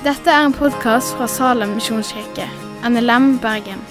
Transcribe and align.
Dette 0.00 0.32
er 0.32 0.46
en 0.46 0.54
podkast 0.56 1.12
fra 1.12 1.26
Salem 1.28 1.74
misjonskirke, 1.76 2.46
NLM 2.88 3.34
Bergen. 3.42 3.82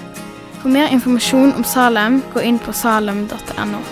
For 0.58 0.72
mer 0.74 0.90
informasjon 0.90 1.54
om 1.54 1.62
Salem, 1.64 2.16
gå 2.34 2.42
inn 2.50 2.58
på 2.58 2.74
salem.no. 2.74 3.84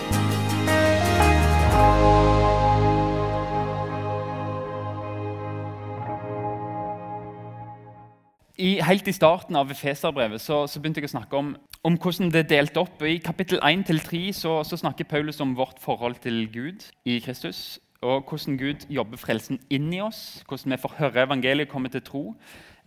Helt 8.58 9.06
i 9.06 9.14
starten 9.14 9.54
av 9.54 9.70
Feserbrevet 9.70 10.42
så, 10.42 10.64
så 10.66 10.82
begynte 10.82 10.98
jeg 10.98 11.12
å 11.12 11.14
snakke 11.14 11.38
om, 11.38 11.54
om 11.86 12.02
hvordan 12.02 12.34
det 12.34 12.48
er 12.48 12.54
delt 12.56 12.82
opp. 12.82 12.98
I 12.98 13.20
kapittel 13.22 13.62
1-3 13.62 14.32
så, 14.34 14.64
så 14.66 14.82
snakker 14.82 15.06
Paulus 15.06 15.38
om 15.38 15.54
vårt 15.54 15.78
forhold 15.78 16.18
til 16.26 16.48
Gud 16.50 16.90
i 17.06 17.20
Kristus. 17.22 17.78
Og 18.02 18.22
hvordan 18.28 18.58
Gud 18.58 18.86
jobber 18.90 19.18
frelsen 19.18 19.58
inn 19.70 19.90
i 19.94 20.00
oss, 20.00 20.44
hvordan 20.46 20.72
vi 20.72 20.80
får 20.82 20.96
høre 21.00 21.24
evangeliet 21.26 21.70
komme 21.70 21.90
til 21.90 22.02
tro. 22.06 22.22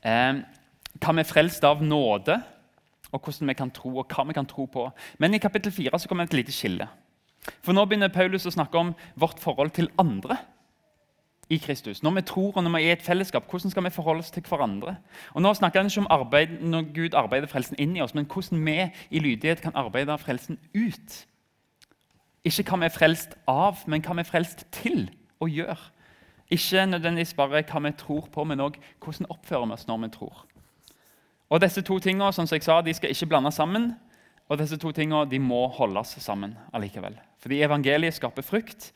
Eh, 0.08 0.40
hva 1.04 1.16
vi 1.16 1.24
er 1.24 1.28
frelst 1.28 1.66
av 1.68 1.84
nåde, 1.84 2.38
og 3.12 3.20
hvordan 3.20 3.52
vi 3.52 3.58
kan 3.60 3.72
tro, 3.76 3.92
og 4.00 4.08
hva 4.08 4.24
vi 4.28 4.38
kan 4.38 4.48
tro 4.48 4.66
på. 4.72 4.88
Men 5.20 5.36
i 5.36 5.42
kapittel 5.44 5.72
4 5.72 6.00
så 6.00 6.08
kommer 6.08 6.30
et 6.30 6.38
lite 6.38 6.56
skille. 6.56 6.88
For 7.66 7.76
nå 7.76 7.84
begynner 7.86 8.14
Paulus 8.14 8.46
å 8.48 8.54
snakke 8.54 8.78
om 8.78 8.94
vårt 9.20 9.42
forhold 9.42 9.74
til 9.76 9.90
andre 10.00 10.38
i 11.52 11.58
Kristus. 11.60 12.04
Når 12.04 12.12
vi 12.12 12.22
tror 12.22 12.54
og 12.56 12.64
når 12.64 12.78
vi 12.78 12.84
er 12.84 12.94
i 12.94 12.96
et 12.96 13.04
fellesskap, 13.04 13.50
hvordan 13.50 13.72
skal 13.74 13.84
vi 13.84 13.90
forholde 13.92 14.24
oss 14.24 14.32
til 14.32 14.46
hverandre? 14.48 14.96
Og 15.34 15.42
Nå 15.42 15.54
snakker 15.54 15.82
han 15.82 15.90
ikke 15.90 16.06
om 16.06 16.08
arbeid, 16.10 16.62
når 16.62 16.88
Gud 16.96 17.18
arbeider 17.18 17.52
frelsen 17.52 17.76
inn 17.80 17.98
i 17.98 18.02
oss, 18.02 18.16
men 18.16 18.30
hvordan 18.30 18.64
vi 18.66 18.78
i 19.10 19.20
lydighet 19.20 19.62
kan 19.62 19.76
arbeide 19.76 20.18
frelsen 20.18 20.60
ut. 20.76 21.26
Ikke 22.46 22.66
hva 22.70 22.82
vi 22.82 22.88
er 22.90 22.94
frelst 22.96 23.36
av, 23.50 23.84
men 23.88 24.04
hva 24.06 24.16
vi 24.18 24.24
er 24.24 24.30
frelst 24.30 24.66
til 24.74 25.06
å 25.42 25.50
gjøre. 25.50 25.80
Ikke 26.52 26.86
nødvendigvis 26.90 27.36
bare 27.38 27.64
hva 27.64 27.84
vi 27.86 27.94
tror 28.00 28.28
på, 28.34 28.46
men 28.48 28.64
òg 28.64 28.80
hvordan 29.04 29.30
oppfører 29.32 29.70
vi 29.70 29.78
oss 29.78 29.88
når 29.88 30.02
vi 30.06 30.12
tror. 30.18 30.46
Og 31.52 31.62
Disse 31.62 31.84
to 31.84 32.00
tingene 32.00 32.32
som 32.34 32.48
jeg 32.50 32.64
sa, 32.64 32.82
de 32.82 32.94
skal 32.96 33.12
ikke 33.12 33.30
blandes 33.34 33.60
sammen. 33.60 33.92
Og 34.52 34.60
disse 34.60 34.76
to 34.80 34.90
tingene 34.92 35.30
de 35.32 35.40
må 35.40 35.68
holdes 35.72 36.18
sammen 36.20 36.58
allikevel. 36.76 37.14
Fordi 37.40 37.62
evangeliet 37.64 38.18
skaper 38.18 38.44
frukt, 38.44 38.90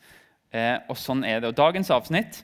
Eh, 0.54 0.78
og 0.88 0.98
sånn 0.98 1.24
er 1.26 1.40
det. 1.40 1.50
Og 1.50 1.58
Dagens 1.58 1.90
avsnitt 1.92 2.40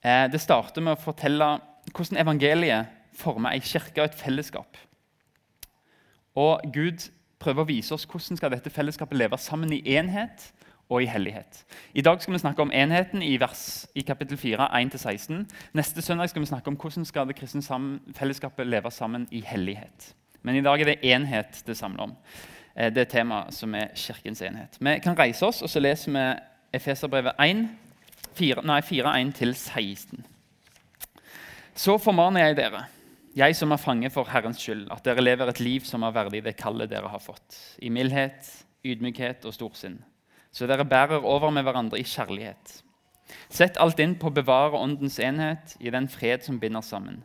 eh, 0.00 0.26
det 0.30 0.40
starter 0.42 0.84
med 0.84 0.96
å 0.96 1.02
fortelle 1.02 1.56
hvordan 1.90 2.20
evangeliet 2.22 2.92
former 3.18 3.56
ei 3.56 3.62
kirke 3.64 4.00
og 4.00 4.08
et 4.08 4.18
fellesskap. 4.18 4.78
Og 6.38 6.62
Gud 6.72 7.10
prøver 7.42 7.64
å 7.64 7.68
vise 7.68 7.94
oss 7.94 8.06
hvordan 8.08 8.38
skal 8.38 8.54
dette 8.54 8.70
fellesskapet 8.72 9.18
leve 9.18 9.38
sammen 9.40 9.72
i 9.74 9.82
enhet 9.96 10.52
og 10.92 11.02
i 11.02 11.08
hellighet. 11.08 11.64
I 11.94 12.04
dag 12.04 12.20
skal 12.22 12.34
vi 12.34 12.40
snakke 12.42 12.62
om 12.62 12.72
enheten 12.74 13.22
i, 13.24 13.34
vers, 13.40 13.86
i 13.94 14.04
kapittel 14.06 14.38
4, 14.38 14.68
1-16. 14.78 15.44
Neste 15.78 16.02
søndag 16.04 16.30
skal 16.30 16.44
vi 16.44 16.50
snakke 16.50 16.72
om 16.72 16.76
hvordan 16.76 17.06
skal 17.08 17.28
det 17.28 17.36
kristne 17.38 17.62
fellesskapet 18.16 18.66
leve 18.68 18.90
sammen 18.90 19.26
i 19.30 19.40
hellighet. 19.46 20.12
Men 20.42 20.58
i 20.58 20.64
dag 20.64 20.80
er 20.80 20.92
det 20.92 21.00
enhet 21.02 21.62
det 21.66 21.76
samler 21.78 22.10
om. 22.10 22.16
Eh, 22.76 22.90
det 22.92 23.06
er 23.06 23.12
temaet 23.18 23.54
som 23.54 23.74
er 23.74 23.92
kirkens 23.96 24.42
enhet. 24.42 24.76
Vi 24.80 24.98
kan 25.04 25.18
reise 25.18 25.46
oss, 25.46 25.62
og 25.62 25.70
så 25.70 25.80
leser 25.80 26.12
vi 26.12 26.24
Efeserbrevet 26.72 27.32
1, 27.40 27.68
4-1-16. 28.38 30.22
Så 31.74 31.98
formaner 31.98 32.46
jeg 32.46 32.56
dere, 32.56 32.84
jeg 33.36 33.56
som 33.56 33.72
er 33.72 33.80
fange 33.80 34.10
for 34.12 34.28
Herrens 34.28 34.60
skyld, 34.60 34.86
at 34.92 35.04
dere 35.06 35.24
lever 35.24 35.50
et 35.50 35.60
liv 35.62 35.86
som 35.88 36.04
er 36.04 36.14
verdig 36.14 36.42
det 36.44 36.56
kallet 36.60 36.90
dere 36.90 37.10
har 37.12 37.22
fått, 37.22 37.56
i 37.80 37.90
mildhet, 37.92 38.48
ydmykhet 38.84 39.46
og 39.48 39.56
storsinn, 39.56 40.00
så 40.52 40.68
dere 40.68 40.84
bærer 40.88 41.24
over 41.24 41.52
med 41.54 41.64
hverandre 41.64 42.00
i 42.00 42.06
kjærlighet. 42.06 42.82
Sett 43.48 43.78
alt 43.80 44.00
inn 44.02 44.18
på 44.20 44.28
å 44.28 44.36
bevare 44.36 44.76
åndens 44.76 45.18
enhet 45.22 45.76
i 45.80 45.92
den 45.94 46.08
fred 46.12 46.44
som 46.44 46.58
binder 46.60 46.84
sammen. 46.84 47.22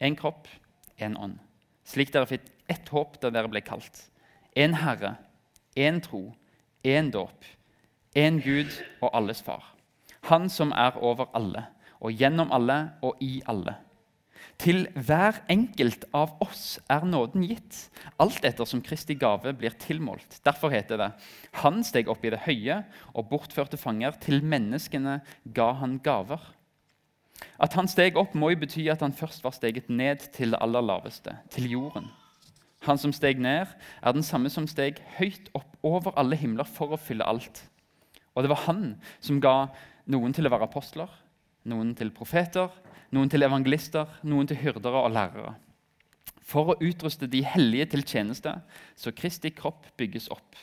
En 0.00 0.16
kropp, 0.18 0.48
en 1.00 1.16
ånd. 1.16 1.38
Slik 1.88 2.12
dere 2.12 2.28
fikk 2.28 2.50
ett 2.68 2.88
håp 2.92 3.16
da 3.22 3.30
dere 3.32 3.48
ble 3.52 3.62
kalt. 3.64 4.06
En 4.56 4.76
Herre, 4.76 5.16
en 5.76 6.00
tro, 6.04 6.26
en 6.84 7.10
dåp 7.14 7.54
en 8.14 8.40
Gud 8.40 8.70
og 9.02 9.10
alles 9.16 9.42
far. 9.42 9.74
Han 10.30 10.48
som 10.48 10.72
er 10.72 10.96
over 11.02 11.26
alle, 11.34 11.66
og 12.00 12.12
gjennom 12.12 12.52
alle 12.52 12.78
og 13.02 13.16
i 13.20 13.42
alle. 13.46 13.74
Til 14.62 14.86
hver 14.94 15.40
enkelt 15.50 16.04
av 16.14 16.36
oss 16.44 16.78
er 16.90 17.04
nåden 17.08 17.42
gitt, 17.48 17.78
alt 18.22 18.44
etter 18.46 18.68
som 18.68 18.82
Kristi 18.84 19.16
gave 19.18 19.52
blir 19.58 19.74
tilmålt. 19.82 20.38
Derfor 20.46 20.72
heter 20.72 21.00
det 21.00 21.10
Han 21.62 21.82
steg 21.84 22.08
opp 22.08 22.24
i 22.24 22.32
det 22.32 22.44
høye 22.46 22.82
og 23.12 23.28
bortførte 23.32 23.80
fanger. 23.80 24.14
Til 24.22 24.44
menneskene 24.44 25.20
ga 25.56 25.72
han 25.80 25.98
gaver. 26.04 26.40
At 27.58 27.74
han 27.74 27.90
steg 27.90 28.16
opp, 28.16 28.34
må 28.34 28.52
jo 28.52 28.60
bety 28.62 28.86
at 28.92 29.02
han 29.02 29.14
først 29.14 29.42
var 29.44 29.56
steget 29.56 29.90
ned 29.90 30.30
til 30.34 30.54
det 30.54 30.62
aller 30.62 30.84
laveste, 30.84 31.34
til 31.50 31.66
jorden. 31.74 32.06
Han 32.86 33.00
som 33.00 33.12
steg 33.16 33.40
ned, 33.40 33.66
er 34.02 34.14
den 34.14 34.26
samme 34.26 34.50
som 34.52 34.68
steg 34.70 35.00
høyt 35.18 35.50
opp 35.56 35.76
over 35.82 36.14
alle 36.20 36.38
himler 36.38 36.68
for 36.68 36.94
å 36.94 37.00
fylle 37.00 37.26
alt. 37.26 37.64
Og 38.34 38.44
det 38.44 38.50
var 38.52 38.64
han 38.68 38.96
som 39.24 39.40
ga 39.42 39.68
noen 40.10 40.34
til 40.36 40.46
å 40.46 40.52
være 40.52 40.68
apostler, 40.68 41.10
noen 41.68 41.94
til 41.96 42.12
profeter, 42.14 42.70
noen 43.14 43.30
til 43.30 43.46
evangelister, 43.46 44.08
noen 44.26 44.48
til 44.48 44.60
hyrdere 44.60 45.04
og 45.04 45.12
lærere. 45.14 45.54
For 46.44 46.74
å 46.74 46.78
utruste 46.84 47.28
de 47.30 47.40
hellige 47.46 47.92
til 47.94 48.04
tjeneste, 48.04 48.58
så 48.96 49.12
Kristi 49.16 49.52
kropp 49.54 49.88
bygges 49.98 50.28
opp, 50.34 50.58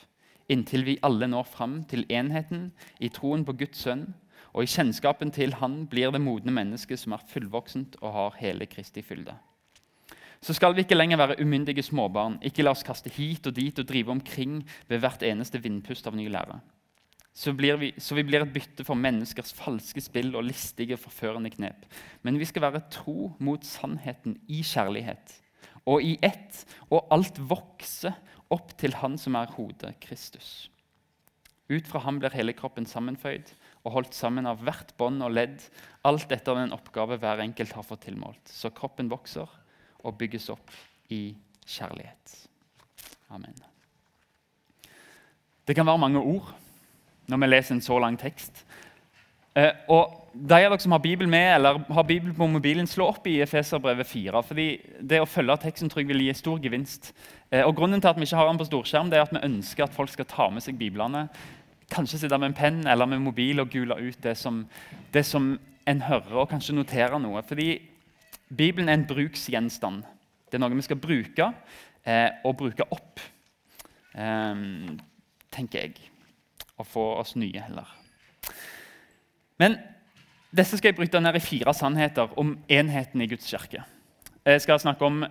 inntil 0.51 0.85
vi 0.85 0.99
alle 1.05 1.29
når 1.31 1.47
fram 1.49 1.79
til 1.89 2.05
enheten 2.09 2.69
i 2.99 3.09
troen 3.13 3.45
på 3.47 3.55
Guds 3.57 3.81
sønn, 3.85 4.11
og 4.51 4.65
i 4.65 4.69
kjennskapen 4.69 5.31
til 5.31 5.55
Han 5.61 5.85
blir 5.87 6.11
det 6.11 6.19
modne 6.21 6.51
mennesket 6.51 6.99
som 6.99 7.15
er 7.15 7.23
fullvoksent 7.31 7.95
og 8.01 8.13
har 8.17 8.37
hele 8.41 8.67
Kristi 8.67 9.01
fylde. 9.01 9.37
Så 10.41 10.53
skal 10.57 10.75
vi 10.75 10.83
ikke 10.83 10.97
lenger 10.97 11.21
være 11.21 11.37
umyndige 11.39 11.85
småbarn, 11.85 12.39
ikke 12.43 12.65
la 12.65 12.73
oss 12.75 12.83
kaste 12.83 13.13
hit 13.13 13.47
og 13.47 13.55
dit 13.55 13.79
og 13.79 13.87
drive 13.87 14.11
omkring 14.11 14.59
ved 14.89 14.99
hvert 14.99 15.23
eneste 15.23 15.61
vindpust 15.61 16.09
av 16.09 16.17
ny 16.17 16.27
lære 16.33 16.59
så, 17.33 17.53
vi, 17.55 17.93
så 17.97 18.15
vi 18.17 18.25
blir 18.27 18.43
et 18.43 18.53
bytte 18.53 18.83
for 18.87 18.99
menneskers 18.99 19.53
falske 19.55 20.03
spill 20.03 20.33
og 20.35 20.43
listige, 20.49 20.99
forførende 20.99 21.51
knep. 21.53 21.85
Men 22.27 22.39
vi 22.39 22.47
skal 22.49 22.65
være 22.67 22.83
tro 22.91 23.31
mot 23.39 23.63
sannheten 23.65 24.35
i 24.51 24.59
kjærlighet. 24.67 25.37
Og 25.87 26.03
i 26.05 26.17
ett, 26.21 26.65
og 26.91 27.07
alt 27.13 27.39
vokse 27.39 28.11
opp 28.51 28.75
til 28.77 28.99
Han 28.99 29.17
som 29.17 29.39
er 29.39 29.53
hodet, 29.55 29.95
Kristus. 30.03 30.69
Ut 31.71 31.87
fra 31.87 32.01
ham 32.03 32.17
blir 32.19 32.33
hele 32.35 32.51
kroppen 32.51 32.83
sammenføyd 32.89 33.53
og 33.85 33.93
holdt 33.95 34.15
sammen 34.17 34.49
av 34.49 34.59
hvert 34.65 34.91
bånd 34.99 35.23
og 35.23 35.31
ledd, 35.31 35.61
alt 36.03 36.33
etter 36.35 36.57
den 36.59 36.73
oppgave 36.75 37.15
hver 37.21 37.39
enkelt 37.39 37.71
har 37.77 37.85
fått 37.87 38.03
tilmålt. 38.09 38.43
Så 38.51 38.73
kroppen 38.75 39.07
vokser 39.11 39.47
og 40.03 40.17
bygges 40.19 40.49
opp 40.51 40.73
i 41.13 41.31
kjærlighet. 41.63 42.35
Amen. 43.31 43.55
Det 45.63 45.77
kan 45.77 45.87
være 45.87 46.03
mange 46.03 46.19
ord 46.19 46.51
når 47.31 47.41
vi 47.41 47.51
leser 47.51 47.77
en 47.77 47.85
så 47.85 47.99
lang 48.03 48.19
tekst. 48.19 48.65
Eh, 49.55 49.71
og 49.91 50.17
De 50.31 50.55
av 50.55 50.71
dere 50.71 50.79
som 50.79 50.93
har 50.95 51.01
Bibel 51.03 51.27
med, 51.27 51.57
eller 51.57 51.81
har 51.91 52.05
Bibel 52.07 52.31
på 52.31 52.47
mobilen, 52.47 52.87
slå 52.87 53.09
opp 53.11 53.25
i 53.27 53.41
Efeserbrevet 53.43 54.07
4. 54.07 54.43
fordi 54.43 54.79
Det 55.01 55.19
å 55.19 55.27
følge 55.27 55.57
teksten 55.59 55.89
tror 55.89 56.01
jeg 56.01 56.07
vil 56.07 56.23
gi 56.23 56.33
stor 56.33 56.59
gevinst. 56.59 57.11
Eh, 57.51 57.65
og 57.67 57.75
Grunnen 57.75 57.99
til 57.99 58.07
at 58.07 58.15
vi 58.15 58.23
ikke 58.23 58.37
har 58.37 58.47
den 58.47 58.57
på 58.57 58.69
storskjerm, 58.69 59.09
det 59.09 59.19
er 59.19 59.23
at 59.23 59.33
vi 59.33 59.43
ønsker 59.43 59.83
at 59.83 59.93
folk 59.93 60.09
skal 60.09 60.25
ta 60.25 60.49
med 60.49 60.63
seg 60.63 60.77
biblene. 60.79 61.27
Kanskje 61.91 62.21
sitte 62.21 62.37
med 62.37 62.53
en 62.53 62.55
penn 62.55 62.87
eller 62.87 63.05
med 63.05 63.19
mobil 63.19 63.59
og 63.59 63.69
gule 63.69 63.97
ut 63.99 64.23
det 64.23 64.37
som, 64.37 64.65
det 65.11 65.25
som 65.25 65.59
en 65.85 66.01
hører, 66.01 66.37
og 66.39 66.49
kanskje 66.49 66.75
notere 66.75 67.19
noe. 67.19 67.43
Fordi 67.43 67.81
Bibelen 68.55 68.87
er 68.87 68.93
en 68.93 69.07
bruksgjenstand. 69.07 70.03
Det 70.47 70.55
er 70.55 70.63
noe 70.63 70.75
vi 70.75 70.87
skal 70.87 70.99
bruke, 70.99 71.53
eh, 72.05 72.29
og 72.45 72.55
bruke 72.55 72.87
opp, 72.89 73.19
eh, 74.15 74.55
tenker 75.51 75.79
jeg 75.79 76.10
å 76.81 76.87
få 76.87 77.05
oss 77.21 77.35
nye 77.39 77.61
heller. 77.61 77.87
Men 79.61 79.77
disse 80.51 80.77
skal 80.77 80.91
jeg 80.91 80.97
bryte 80.97 81.21
ned 81.21 81.37
i 81.37 81.43
fire 81.43 81.73
sannheter 81.75 82.33
om 82.39 82.55
enheten 82.69 83.21
i 83.23 83.29
Guds 83.31 83.47
kirke. 83.47 83.85
Jeg 84.45 84.63
skal 84.63 84.81
snakke 84.81 85.05
om 85.05 85.23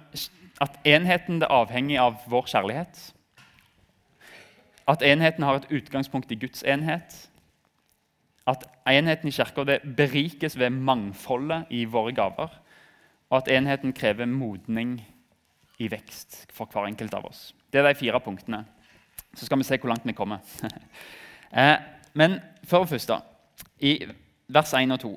at 0.60 0.76
enheten 0.86 1.42
er 1.42 1.52
avhengig 1.52 1.98
av 2.00 2.20
vår 2.30 2.46
kjærlighet. 2.52 3.00
At 4.88 5.02
enheten 5.02 5.44
har 5.44 5.58
et 5.58 5.70
utgangspunkt 5.70 6.32
i 6.32 6.38
Guds 6.40 6.62
enhet. 6.62 7.16
At 8.48 8.64
enheten 8.88 9.28
i 9.28 9.34
kirka 9.34 9.64
berikes 9.96 10.58
ved 10.58 10.70
mangfoldet 10.70 11.70
i 11.70 11.84
våre 11.84 12.14
gaver. 12.16 12.54
Og 13.30 13.42
at 13.42 13.50
enheten 13.52 13.92
krever 13.92 14.26
modning 14.26 14.98
i 15.78 15.88
vekst 15.90 16.46
for 16.52 16.70
hver 16.70 16.88
enkelt 16.88 17.14
av 17.14 17.28
oss. 17.28 17.50
Det 17.72 17.80
er 17.80 17.88
de 17.88 17.98
fire 17.98 18.20
punktene. 18.20 18.64
Så 19.34 19.46
skal 19.46 19.58
vi 19.58 19.68
se 19.68 19.78
hvor 19.78 19.92
langt 19.92 20.06
vi 20.06 20.16
kommer. 20.16 20.38
Eh, 21.50 21.76
men 22.14 22.38
for 22.64 22.84
det 22.84 22.94
første, 22.94 23.20
i 23.80 23.98
vers 24.48 24.74
1 24.74 24.92
og 24.94 25.00
2 25.00 25.12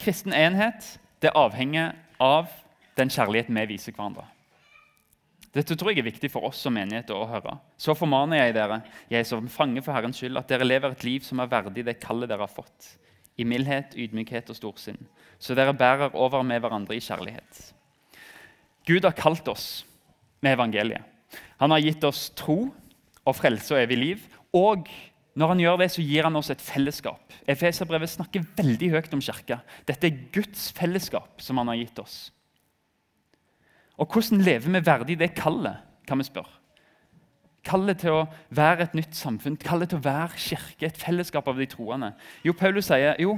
Kristen 0.00 0.34
enhet 0.36 0.96
det 1.24 1.32
avhenger 1.34 1.94
av 2.20 2.50
den 2.98 3.10
kjærligheten 3.12 3.56
vi 3.56 3.70
viser 3.74 3.94
hverandre. 3.96 4.26
Dette 5.56 5.72
tror 5.72 5.94
jeg 5.94 6.02
er 6.02 6.10
viktig 6.10 6.28
for 6.28 6.44
oss 6.50 6.58
som 6.60 6.74
menighet 6.76 7.08
å 7.16 7.22
høre. 7.30 7.54
Så 7.80 7.94
formaner 7.96 8.42
jeg 8.42 8.56
dere, 8.58 8.82
jeg 9.08 9.24
som 9.24 9.48
fanger 9.48 9.84
for 9.84 9.96
Herrens 9.96 10.20
skyld, 10.20 10.36
at 10.36 10.50
dere 10.52 10.68
lever 10.68 10.92
et 10.92 11.06
liv 11.06 11.24
som 11.24 11.40
er 11.40 11.48
verdig 11.48 11.86
det 11.86 11.96
kallet 12.02 12.28
dere 12.28 12.44
har 12.44 12.52
fått, 12.52 12.90
i 13.40 13.44
mildhet, 13.48 13.96
ydmykhet 13.96 14.52
og 14.52 14.58
storsinn, 14.58 15.00
så 15.40 15.56
dere 15.56 15.76
bærer 15.76 16.12
over 16.16 16.44
med 16.44 16.60
hverandre 16.60 16.96
i 16.96 17.00
kjærlighet. 17.04 17.62
Gud 18.86 19.04
har 19.08 19.16
kalt 19.16 19.48
oss 19.48 19.86
med 20.44 20.58
evangeliet. 20.58 21.04
Han 21.60 21.72
har 21.72 21.84
gitt 21.84 22.04
oss 22.04 22.28
tro 22.36 22.58
og 23.26 23.36
frelse 23.36 23.74
og 23.74 23.80
evig 23.80 23.98
liv. 23.98 24.26
Og 24.54 24.86
når 25.36 25.52
han 25.52 25.60
gjør 25.60 25.80
det, 25.82 25.90
så 25.92 26.04
gir 26.04 26.24
han 26.24 26.38
oss 26.38 26.48
et 26.52 26.62
fellesskap. 26.64 27.34
Efeserbrevet 27.48 28.08
snakker 28.08 28.44
veldig 28.56 28.88
høyt 28.94 29.16
om 29.16 29.20
kirka. 29.20 29.60
Dette 29.88 30.08
er 30.08 30.20
Guds 30.32 30.70
fellesskap 30.76 31.42
som 31.44 31.60
han 31.60 31.68
har 31.68 31.76
gitt 31.82 32.00
oss. 32.00 32.14
Og 34.00 34.08
hvordan 34.12 34.40
lever 34.44 34.72
vi 34.72 34.80
verdig 34.84 35.18
det 35.20 35.34
kallet, 35.36 35.82
kan 36.08 36.20
vi 36.20 36.24
spørre. 36.28 36.62
Kallet 37.66 37.98
til 38.00 38.14
å 38.14 38.26
være 38.54 38.86
et 38.86 38.94
nytt 38.96 39.16
samfunn, 39.18 39.58
kallet 39.60 39.90
til 39.90 39.98
å 39.98 40.06
være 40.06 40.38
kirke, 40.38 40.86
et 40.86 41.00
fellesskap 41.00 41.48
av 41.50 41.58
de 41.60 41.66
troende. 41.68 42.12
Jo, 42.46 42.54
Paulus 42.56 42.88
sier 42.88 43.18
jo, 43.20 43.34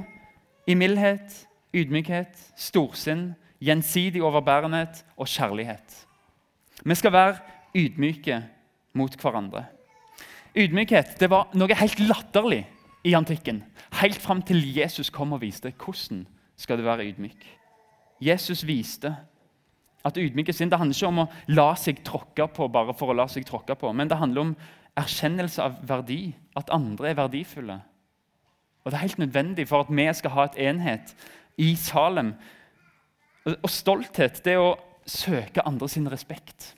i 0.69 0.75
mildhet, 0.77 1.33
ydmykhet, 1.75 2.37
storsinn, 2.59 3.31
gjensidig 3.59 4.21
overbærenhet 4.23 5.01
og 5.17 5.27
kjærlighet. 5.27 5.97
Vi 6.85 6.95
skal 6.95 7.15
være 7.15 7.57
ydmyke 7.75 8.39
mot 8.95 9.17
hverandre. 9.19 9.65
Ydmykhet 10.57 11.17
det 11.19 11.29
var 11.29 11.51
noe 11.57 11.77
helt 11.77 11.99
latterlig 12.01 12.63
i 13.05 13.13
antikken. 13.17 13.61
Helt 14.01 14.21
fram 14.21 14.41
til 14.45 14.61
Jesus 14.75 15.11
kom 15.13 15.33
og 15.35 15.43
viste 15.43 15.71
hvordan 15.71 16.25
skal 16.59 16.79
du 16.79 16.85
være 16.87 17.05
ydmyk. 17.09 17.45
Jesus 18.21 18.65
viste 18.67 19.13
at 20.05 20.17
ydmyke 20.17 20.53
sinn 20.55 20.71
det 20.71 20.79
handler 20.79 20.95
ikke 20.95 21.11
om 21.11 21.23
å 21.23 21.29
la 21.55 21.69
seg 21.79 22.01
tråkke 22.07 22.47
på 22.55 22.67
bare 22.71 22.95
for 22.97 23.11
å 23.11 23.17
la 23.19 23.27
seg 23.31 23.45
tråkke 23.47 23.75
på, 23.79 23.91
men 23.93 24.09
det 24.09 24.19
handler 24.19 24.47
om 24.47 24.55
erkjennelse 24.99 25.63
av 25.63 25.79
verdi, 25.87 26.33
at 26.57 26.71
andre 26.75 27.11
er 27.11 27.19
verdifulle. 27.19 27.79
Og 28.83 28.91
Det 28.91 28.97
er 28.97 29.05
helt 29.05 29.19
nødvendig 29.19 29.67
for 29.67 29.83
at 29.83 29.91
vi 29.91 30.07
skal 30.13 30.31
ha 30.31 30.45
et 30.47 30.59
enhet 30.69 31.15
i 31.57 31.75
Salem. 31.75 32.33
Og 33.45 33.69
stolthet 33.69 34.41
det 34.45 34.55
er 34.55 34.63
å 34.63 34.77
søke 35.05 35.65
andre 35.67 35.89
sin 35.89 36.07
respekt. 36.11 36.73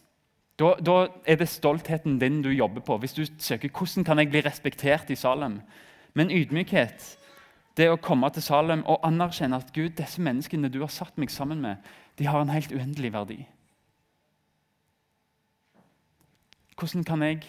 Da, 0.59 0.75
da, 0.79 1.07
er 1.25 1.39
det 1.39 1.49
stoltheten 1.49 2.19
din 2.19 2.41
du 2.41 2.49
jobber 2.49 2.83
på. 2.85 2.97
Hvis 2.97 3.13
du 3.13 3.23
søker 3.37 3.69
hvordan 3.69 4.05
kan 4.05 4.19
jeg 4.19 4.29
bli 4.29 4.41
respektert 4.45 5.09
i 5.09 5.15
Salem. 5.15 5.61
Men 6.13 6.31
ydmykhet 6.31 7.17
det 7.79 7.87
å 7.89 7.99
komme 8.01 8.29
til 8.35 8.43
Salem 8.43 8.83
og 8.89 9.03
anerkjenne 9.07 9.57
at 9.61 9.71
Gud, 9.73 9.95
disse 9.97 10.21
menneskene 10.21 10.69
du 10.71 10.81
har 10.83 10.91
satt 10.91 11.17
meg 11.21 11.31
sammen 11.31 11.61
med, 11.63 11.79
de 12.19 12.27
har 12.27 12.43
en 12.43 12.51
helt 12.51 12.73
uendelig 12.75 13.13
verdi. 13.13 13.39
Hvordan 16.75 17.05
kan 17.07 17.23
jeg, 17.23 17.45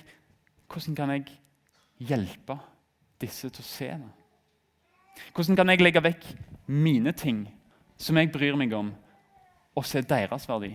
hvordan 0.70 0.96
kan 0.96 1.10
jeg 1.14 1.26
hjelpe 1.98 2.58
disse 3.22 3.48
til 3.48 3.64
å 3.64 3.66
se 3.66 3.88
det? 3.88 4.12
Hvordan 5.34 5.58
kan 5.58 5.72
jeg 5.72 5.82
legge 5.82 6.02
vekk 6.04 6.26
mine 6.72 7.12
ting 7.16 7.44
som 8.00 8.16
jeg 8.18 8.30
bryr 8.32 8.56
meg 8.58 8.72
om, 8.76 8.92
og 9.72 9.86
se 9.88 10.02
deres 10.04 10.46
verdi 10.48 10.72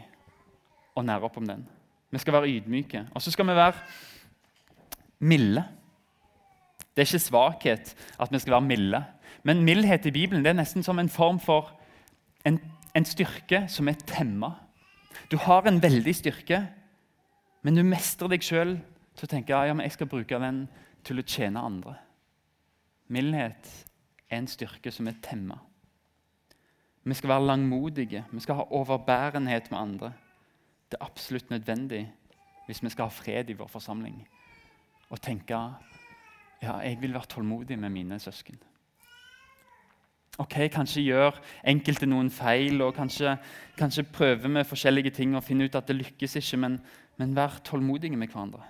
og 0.97 1.05
nære 1.05 1.29
opp 1.29 1.37
om 1.39 1.47
den? 1.47 1.65
Vi 2.11 2.21
skal 2.21 2.33
være 2.33 2.49
ydmyke. 2.49 3.07
Og 3.15 3.21
så 3.21 3.31
skal 3.31 3.47
vi 3.47 3.55
være 3.55 3.73
milde. 5.19 5.63
Det 6.95 7.03
er 7.03 7.07
ikke 7.07 7.19
svakhet 7.19 7.95
at 8.19 8.31
vi 8.31 8.39
skal 8.39 8.51
være 8.51 8.61
milde. 8.61 9.03
Men 9.43 9.63
mildhet 9.63 10.05
i 10.05 10.11
Bibelen 10.11 10.43
det 10.45 10.49
er 10.49 10.61
nesten 10.61 10.83
som 10.83 10.99
en 10.99 11.09
form 11.09 11.39
for 11.39 11.71
en, 12.45 12.59
en 12.95 13.05
styrke 13.05 13.65
som 13.67 13.87
er 13.87 13.99
temma. 14.07 14.51
Du 15.31 15.37
har 15.37 15.67
en 15.67 15.81
veldig 15.83 16.15
styrke, 16.15 16.67
men 17.61 17.75
du 17.75 17.83
mestrer 17.83 18.31
deg 18.31 18.43
sjøl 18.43 18.77
til 19.17 19.27
å 19.27 19.31
tenke 19.31 19.53
ja, 19.53 19.75
jeg 19.81 19.95
skal 19.95 20.09
bruke 20.09 20.39
den 20.39 20.67
til 21.03 21.19
å 21.19 21.25
tjene 21.25 21.63
andre. 21.63 21.95
Mildhet 23.07 23.71
er 24.29 24.41
en 24.41 24.49
styrke 24.51 24.91
som 24.91 25.07
er 25.07 25.19
temma. 25.23 25.59
Vi 27.07 27.15
skal 27.15 27.29
være 27.29 27.47
langmodige, 27.47 28.25
vi 28.31 28.43
skal 28.43 28.59
ha 28.59 28.67
overbærenhet 28.75 29.71
med 29.71 29.79
andre. 29.79 30.11
Det 30.87 30.97
er 30.99 31.05
absolutt 31.05 31.49
nødvendig 31.49 32.05
hvis 32.67 32.83
vi 32.83 32.89
skal 32.89 33.07
ha 33.07 33.13
fred 33.13 33.49
i 33.49 33.55
vår 33.55 33.69
forsamling. 33.71 34.17
Å 35.11 35.19
tenke 35.23 35.59
ja, 36.61 36.79
jeg 36.81 36.97
vil 37.01 37.13
være 37.13 37.29
tålmodig 37.31 37.77
med 37.79 37.93
mine 37.93 38.19
søsken. 38.19 38.57
Ok, 40.37 40.55
Kanskje 40.69 41.01
gjør 41.01 41.37
enkelte 41.65 42.05
noen 42.05 42.29
feil, 42.29 42.81
og 42.85 42.93
kanskje, 42.97 43.37
kanskje 43.77 44.05
prøver 44.13 44.51
vi 44.53 44.63
forskjellige 44.69 45.15
ting 45.17 45.35
og 45.35 45.43
finner 45.43 45.65
ut 45.65 45.77
at 45.79 45.87
det 45.89 45.97
lykkes 45.97 46.37
ikke, 46.41 46.59
men, 46.61 46.77
men 47.17 47.33
vær 47.37 47.57
tålmodige 47.65 48.17
med 48.17 48.29
hverandre. 48.29 48.61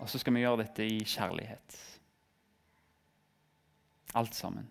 Og 0.00 0.08
så 0.08 0.20
skal 0.20 0.36
vi 0.36 0.44
gjøre 0.44 0.62
dette 0.62 0.86
i 0.86 1.04
kjærlighet. 1.04 1.76
Alt 4.16 4.34
sammen. 4.34 4.68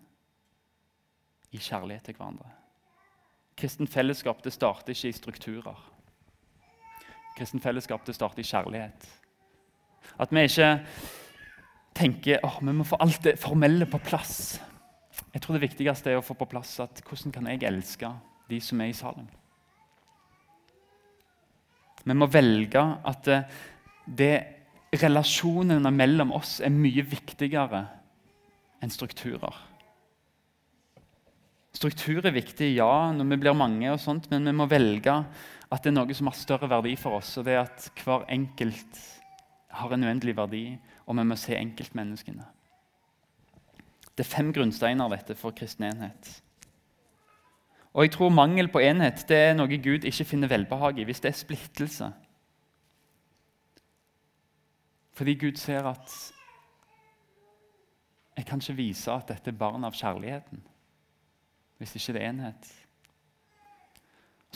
I 1.52 1.58
kjærlighet 1.62 2.08
til 2.08 2.18
hverandre. 2.18 2.50
Kristen 3.56 3.88
fellesskap 3.88 4.42
det 4.44 4.52
starter 4.52 4.92
ikke 4.92 5.08
i 5.08 5.16
strukturer. 5.16 5.78
Kristen 7.36 7.60
fellesskap 7.60 8.04
det 8.06 8.14
starter 8.16 8.42
i 8.42 8.48
kjærlighet. 8.48 9.06
At 10.20 10.32
vi 10.32 10.44
ikke 10.44 10.70
tenker 11.96 12.44
at 12.44 12.60
vi 12.60 12.72
må 12.76 12.84
få 12.84 12.98
alt 13.00 13.22
det 13.24 13.38
formelle 13.40 13.88
på 13.88 14.00
plass. 14.04 14.58
Jeg 15.32 15.42
tror 15.42 15.56
det 15.56 15.64
viktigste 15.64 16.12
er 16.12 16.20
å 16.20 16.24
få 16.24 16.36
på 16.36 16.48
plass 16.48 16.74
at 16.84 17.00
hvordan 17.04 17.32
kan 17.32 17.48
jeg 17.48 17.64
elske 17.68 18.10
de 18.50 18.60
som 18.60 18.80
er 18.80 18.92
i 18.92 18.96
salen. 18.96 19.28
Vi 22.06 22.14
må 22.14 22.28
velge 22.30 22.82
at 23.08 23.24
det, 23.26 23.40
det 24.06 24.34
relasjonene 25.02 25.90
mellom 25.90 26.30
oss 26.36 26.60
er 26.64 26.70
mye 26.70 27.02
viktigere 27.02 27.82
enn 28.84 28.92
strukturer. 28.92 29.56
Struktur 31.76 32.24
er 32.24 32.32
viktig, 32.32 32.70
ja, 32.78 33.12
når 33.12 33.28
vi 33.34 33.38
blir 33.42 33.56
mange, 33.56 33.90
og 33.92 34.00
sånt, 34.00 34.30
men 34.32 34.48
vi 34.48 34.54
må 34.56 34.68
velge 34.70 35.12
at 35.66 35.82
det 35.82 35.90
er 35.90 35.96
noe 35.96 36.14
som 36.16 36.30
har 36.30 36.36
større 36.38 36.70
verdi 36.70 36.94
for 36.96 37.18
oss. 37.18 37.34
og 37.36 37.44
det 37.44 37.56
er 37.56 37.64
at 37.66 37.88
Hver 38.00 38.24
enkelt 38.32 39.00
har 39.76 39.92
en 39.92 40.06
uendelig 40.06 40.36
verdi, 40.38 40.64
og 41.04 41.18
vi 41.18 41.24
må 41.26 41.36
se 41.36 41.56
enkeltmenneskene. 41.58 42.46
Det 44.16 44.24
er 44.24 44.30
fem 44.30 44.52
grunnsteiner 44.56 45.10
dette 45.12 45.36
for 45.36 45.52
kristen 45.52 45.84
enhet. 45.90 46.30
Og 47.92 48.06
jeg 48.06 48.12
tror 48.14 48.32
Mangel 48.32 48.68
på 48.72 48.80
enhet 48.80 49.26
det 49.28 49.36
er 49.36 49.56
noe 49.56 49.76
Gud 49.80 50.04
ikke 50.04 50.24
finner 50.28 50.48
velbehag 50.48 51.00
i 51.00 51.04
hvis 51.08 51.20
det 51.24 51.32
er 51.32 51.36
splittelse. 51.36 52.08
Fordi 55.16 55.34
Gud 55.40 55.60
ser 55.60 55.88
at 55.88 56.16
jeg 58.36 58.48
kan 58.48 58.60
ikke 58.60 58.78
vise 58.80 59.12
at 59.12 59.28
dette 59.28 59.52
er 59.52 59.60
barn 59.60 59.84
av 59.88 59.96
kjærligheten 59.96 60.64
hvis 61.78 61.96
ikke 61.98 62.16
det 62.16 62.22
er 62.22 62.32
enhet. 62.32 62.74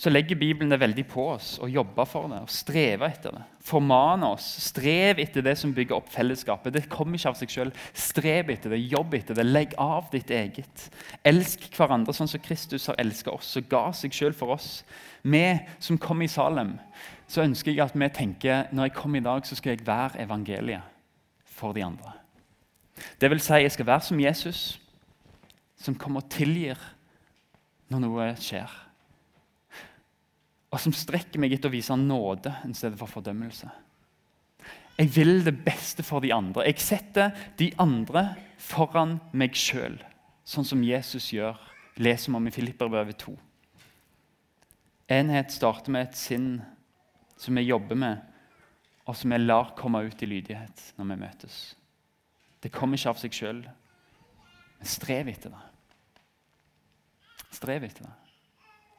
Så 0.01 0.09
legger 0.09 0.39
Bibelen 0.39 0.71
det 0.73 0.79
veldig 0.81 1.03
på 1.11 1.27
oss 1.35 1.59
å 1.61 1.67
jobbe 1.69 2.07
for 2.09 2.31
det 2.31 2.39
og 2.41 2.53
streve 2.53 3.05
etter 3.11 3.35
det. 3.37 3.43
Formane 3.69 4.31
oss. 4.33 4.47
Strev 4.71 5.19
etter 5.21 5.45
det 5.45 5.53
som 5.61 5.75
bygger 5.77 5.99
opp 5.99 6.09
fellesskapet. 6.09 6.73
Det 6.73 6.87
kommer 6.89 7.19
ikke 7.19 7.33
av 7.35 7.37
seg 7.37 7.53
sjøl. 7.53 7.73
Strev 7.93 8.49
etter 8.55 8.73
det, 8.73 8.79
jobb 8.89 9.19
etter 9.19 9.37
det. 9.37 9.45
Legg 9.45 9.75
av 9.77 10.09
ditt 10.15 10.31
eget. 10.33 10.87
Elsk 11.27 11.67
hverandre 11.77 12.15
sånn 12.17 12.31
som 12.33 12.41
Kristus 12.41 12.89
har 12.89 12.97
elska 13.03 13.35
oss 13.35 13.51
og 13.61 13.69
ga 13.69 13.83
seg 13.99 14.17
sjøl 14.17 14.33
for 14.37 14.55
oss. 14.55 14.71
Vi 15.21 15.43
som 15.85 16.01
kommer 16.01 16.25
i 16.25 16.33
Salem, 16.33 16.79
så 17.29 17.45
ønsker 17.45 17.75
jeg 17.75 17.85
at 17.85 17.99
vi 17.99 18.09
tenker 18.17 18.71
når 18.73 18.89
jeg 18.89 18.95
kommer 19.03 19.21
i 19.21 19.27
dag, 19.27 19.45
så 19.45 19.59
skal 19.59 19.75
jeg 19.75 19.85
være 19.85 20.23
evangeliet 20.25 20.97
for 21.45 21.77
de 21.77 21.85
andre. 21.85 22.15
Det 23.21 23.29
vil 23.29 23.45
si, 23.45 23.61
jeg 23.67 23.77
skal 23.77 23.91
være 23.91 24.09
som 24.09 24.25
Jesus, 24.25 24.63
som 25.77 25.99
kommer 25.99 26.25
og 26.25 26.33
tilgir 26.33 26.81
når 27.91 28.05
noe 28.05 28.31
skjer. 28.41 28.71
Og 30.71 30.79
som 30.79 30.95
strekker 30.95 31.43
meg 31.43 31.57
etter 31.57 31.71
å 31.71 31.75
vise 31.75 31.97
nåde 31.99 32.53
i 32.69 32.75
stedet 32.79 32.99
for 32.99 33.11
fordømmelse. 33.11 33.71
Jeg 35.01 35.11
vil 35.15 35.41
det 35.47 35.57
beste 35.65 36.05
for 36.05 36.23
de 36.23 36.33
andre. 36.35 36.67
Jeg 36.69 36.83
setter 36.85 37.33
de 37.59 37.71
andre 37.81 38.35
foran 38.61 39.17
meg 39.33 39.57
sjøl, 39.57 39.97
sånn 40.45 40.67
som 40.69 40.85
Jesus 40.85 41.31
gjør, 41.33 41.57
leser 42.01 42.31
vi 42.31 42.37
om 42.39 42.49
i 42.49 42.55
Filipperbrevet 42.55 43.19
2. 43.25 43.35
Enhet 45.11 45.51
starter 45.51 45.91
med 45.91 46.11
et 46.11 46.21
sinn 46.21 46.51
som 47.41 47.57
vi 47.57 47.65
jobber 47.65 47.99
med, 47.99 48.21
og 49.09 49.17
som 49.17 49.33
vi 49.33 49.41
lar 49.41 49.73
komme 49.79 50.05
ut 50.07 50.23
i 50.23 50.29
lydighet 50.29 50.85
når 51.01 51.09
vi 51.09 51.19
møtes. 51.25 51.57
Det 52.61 52.71
kommer 52.71 53.01
ikke 53.01 53.15
av 53.15 53.19
seg 53.23 53.35
sjøl, 53.35 53.65
men 53.65 54.89
strev 54.89 55.33
etter 55.33 55.57
det. 55.57 55.70
Strev 57.51 57.85
etter 57.87 58.07
det. 58.07 58.13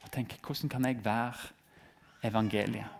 Og 0.01 0.09
tenk 0.13 0.35
hvordan 0.45 0.71
kan 0.71 0.87
jeg 0.87 0.99
være 1.05 2.27
evangeliet? 2.27 2.97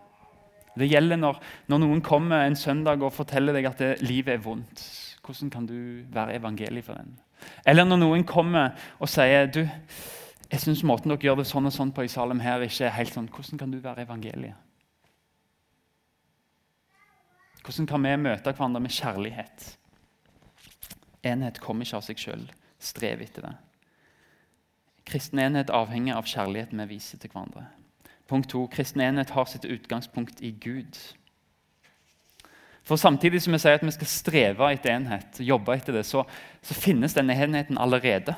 Det 0.72 0.88
gjelder 0.88 1.18
når, 1.20 1.40
når, 1.68 1.82
noen 1.82 2.00
kommer 2.00 2.46
en 2.46 2.56
søndag 2.56 3.02
og 3.04 3.12
forteller 3.12 3.52
deg 3.52 3.68
at 3.68 3.80
det, 3.82 3.90
livet 4.06 4.38
er 4.38 4.44
vondt. 4.44 4.84
Hvordan 5.22 5.50
kan 5.52 5.66
du 5.68 5.76
være 6.12 6.38
evangeliet 6.38 6.86
for 6.86 6.96
den? 6.96 7.12
Eller 7.66 7.84
når 7.84 8.00
noen 8.00 8.24
kommer 8.24 8.72
og 8.98 9.10
sier 9.10 9.50
du, 9.52 9.66
jeg 10.52 10.60
synes 10.60 10.84
måten 10.86 11.12
dere 11.12 11.26
gjør 11.26 11.42
det 11.42 11.48
sånn 11.50 11.68
og 11.68 11.74
sånn 11.74 11.92
på 11.92 12.06
i 12.06 12.10
Salem 12.12 12.40
her, 12.44 12.64
ikke 12.64 12.86
er 12.88 12.96
helt 12.96 13.12
sånn. 13.14 13.28
Hvordan 13.32 13.60
kan 13.60 13.72
du 13.72 13.78
være 13.84 14.06
evangeliet? 14.06 14.56
Hvordan 17.62 17.86
kan 17.86 18.02
vi 18.02 18.16
møte 18.24 18.52
hverandre 18.52 18.82
med 18.82 18.94
kjærlighet? 18.96 19.68
Enhet 21.22 21.60
kommer 21.62 21.86
ikke 21.86 22.00
av 22.00 22.06
seg 22.08 22.18
sjøl. 22.18 22.48
Strev 22.82 23.22
etter 23.22 23.46
det. 23.46 23.52
Kristen 25.06 25.40
enhet 25.42 25.70
avhenger 25.70 26.16
av 26.16 26.28
kjærligheten 26.30 26.80
vi 26.84 26.94
viser 26.94 27.18
til 27.18 27.32
hverandre. 27.32 27.66
Punkt 28.30 28.48
to, 28.52 28.66
Kristen 28.72 29.02
enhet 29.04 29.32
har 29.34 29.48
sitt 29.50 29.64
utgangspunkt 29.64 30.40
i 30.40 30.54
Gud. 30.60 30.98
For 32.82 32.96
Samtidig 32.96 33.42
som 33.42 33.54
vi 33.54 33.60
sier 33.62 33.78
at 33.78 33.84
vi 33.86 33.94
skal 33.94 34.10
streve 34.10 34.70
etter 34.72 34.94
enhet, 34.94 35.38
jobbe 35.42 35.74
etter 35.76 35.94
det, 35.98 36.06
så, 36.06 36.24
så 36.62 36.74
finnes 36.74 37.14
denne 37.14 37.36
enheten 37.36 37.78
allerede. 37.78 38.34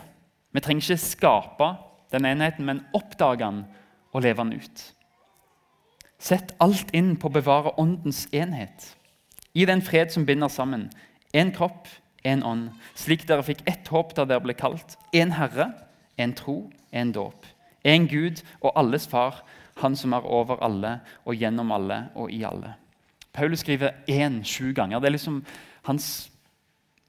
Vi 0.53 0.61
trenger 0.61 0.85
ikke 0.85 1.05
skape 1.05 1.71
den 2.13 2.29
enheten, 2.29 2.67
men 2.67 2.85
oppdage 2.95 3.41
den 3.45 3.65
og 4.13 4.23
leve 4.23 4.45
den 4.45 4.61
ut. 4.61 4.85
Sett 6.21 6.55
alt 6.63 6.93
inn 6.97 7.17
på 7.21 7.29
å 7.29 7.35
bevare 7.35 7.75
åndens 7.81 8.27
enhet. 8.33 8.93
I 9.55 9.67
den 9.69 9.83
fred 9.85 10.13
som 10.13 10.27
binder 10.27 10.49
sammen. 10.49 10.89
Én 11.35 11.51
kropp, 11.55 11.89
én 12.25 12.45
ånd. 12.47 12.71
Slik 12.95 13.27
dere 13.29 13.45
fikk 13.45 13.65
ett 13.69 13.89
håp 13.93 14.15
da 14.17 14.25
dere 14.29 14.45
ble 14.45 14.55
kalt. 14.57 14.97
Én 15.13 15.35
Herre, 15.37 15.73
én 16.19 16.35
tro, 16.35 16.71
en 16.93 17.13
dåp. 17.13 17.47
En 17.85 18.09
Gud 18.09 18.43
og 18.61 18.73
alles 18.77 19.07
Far, 19.07 19.45
Han 19.77 19.97
som 19.97 20.13
er 20.13 20.27
over 20.27 20.63
alle 20.63 21.01
og 21.25 21.35
gjennom 21.35 21.73
alle 21.73 22.09
og 22.15 22.31
i 22.33 22.43
alle. 22.43 22.75
Paulus 23.33 23.59
skriver 23.59 23.91
én 24.09 24.45
sju 24.45 24.73
ganger. 24.73 25.01
Det 25.01 25.07
er 25.07 25.11
liksom 25.17 25.45
hans 25.83 26.31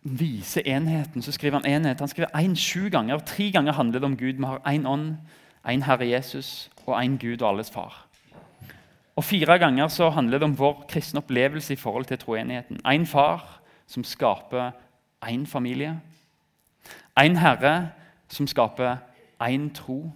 vise 0.02 0.68
enheten. 0.68 1.22
Så 1.22 1.32
skriver 1.32 1.60
han 1.60 1.72
enhet. 1.72 2.00
Han 2.00 2.08
skriver 2.08 2.30
én 2.34 2.56
sju 2.56 2.90
ganger. 2.90 3.20
Tre 3.20 3.52
ganger 3.52 3.74
handler 3.74 4.00
det 4.00 4.06
om 4.06 4.18
Gud. 4.18 4.34
Vi 4.34 4.46
har 4.46 4.60
én 4.66 4.88
ånd, 4.88 5.18
én 5.68 5.84
Herre 5.84 6.10
Jesus 6.10 6.70
og 6.86 7.04
én 7.04 7.18
Gud 7.18 7.42
og 7.42 7.50
alles 7.50 7.70
Far. 7.70 8.08
Og 9.16 9.24
Fire 9.24 9.60
ganger 9.60 9.88
så 9.88 10.10
handler 10.10 10.38
det 10.38 10.44
om 10.44 10.58
vår 10.60 10.86
kristne 10.90 11.18
opplevelse 11.18 11.74
i 11.74 11.80
forhold 11.80 12.06
til 12.06 12.18
troenigheten. 12.18 12.82
Én 12.86 13.06
far 13.06 13.62
som 13.88 14.04
skaper 14.04 14.72
én 15.26 15.46
familie. 15.46 16.00
Én 17.20 17.38
Herre 17.38 17.92
som 18.27 18.48
skaper 18.48 18.98
én 19.41 19.70
tro. 19.74 20.12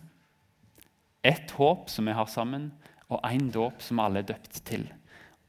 Ett 1.23 1.51
håp 1.51 1.89
som 1.89 2.05
vi 2.05 2.15
har 2.15 2.25
sammen, 2.25 2.71
og 3.09 3.19
én 3.25 3.51
dåp 3.51 3.81
som 3.81 3.99
alle 3.99 4.19
er 4.19 4.29
døpt 4.31 4.61
til. 4.65 4.87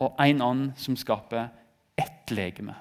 Og 0.01 0.17
én 0.21 0.43
ånd 0.43 0.73
som 0.77 0.97
skaper 0.97 1.49
ett 1.97 2.31
legeme. 2.31 2.75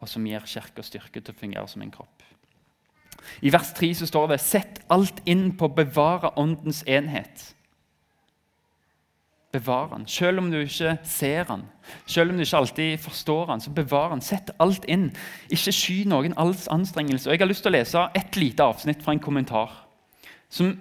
Og 0.00 0.08
som 0.08 0.26
gir 0.26 0.44
kirka 0.46 0.82
styrke 0.82 1.20
til 1.20 1.34
å 1.34 1.38
fungere 1.38 1.68
som 1.68 1.82
en 1.82 1.92
kropp. 1.92 2.22
I 3.42 3.50
vers 3.50 3.72
3 3.74 3.94
så 3.94 4.06
står 4.06 4.26
det 4.26 4.40
'Sett 4.40 4.80
alt 4.90 5.22
inn 5.26 5.56
på 5.56 5.64
å 5.64 5.74
bevare 5.74 6.30
åndens 6.38 6.84
enhet'. 6.86 7.55
Bevar 9.52 9.88
han. 9.92 10.06
Selv 10.10 10.42
om 10.42 10.50
du 10.50 10.58
ikke 10.58 10.96
ser 11.04 11.44
han, 11.48 11.62
selv 12.06 12.30
om 12.30 12.36
du 12.36 12.44
ikke 12.44 12.56
alltid 12.56 12.98
forstår 12.98 13.46
han, 13.46 13.60
så 13.60 13.70
bevar 13.70 14.10
han. 14.10 14.20
Sett 14.20 14.50
alt 14.60 14.84
inn. 14.90 15.12
Ikke 15.50 15.72
sky 15.72 16.02
noen 16.08 16.34
alls 16.36 16.66
anstrengelse. 16.68 17.30
Og 17.30 17.36
Jeg 17.36 17.44
har 17.44 17.52
lyst 17.52 17.64
til 17.64 17.72
å 17.72 17.78
lese 17.78 18.08
et 18.14 18.36
lite 18.36 18.66
avsnitt 18.66 19.02
fra 19.02 19.14
en 19.16 19.22
kommentar 19.22 19.72
som 20.50 20.76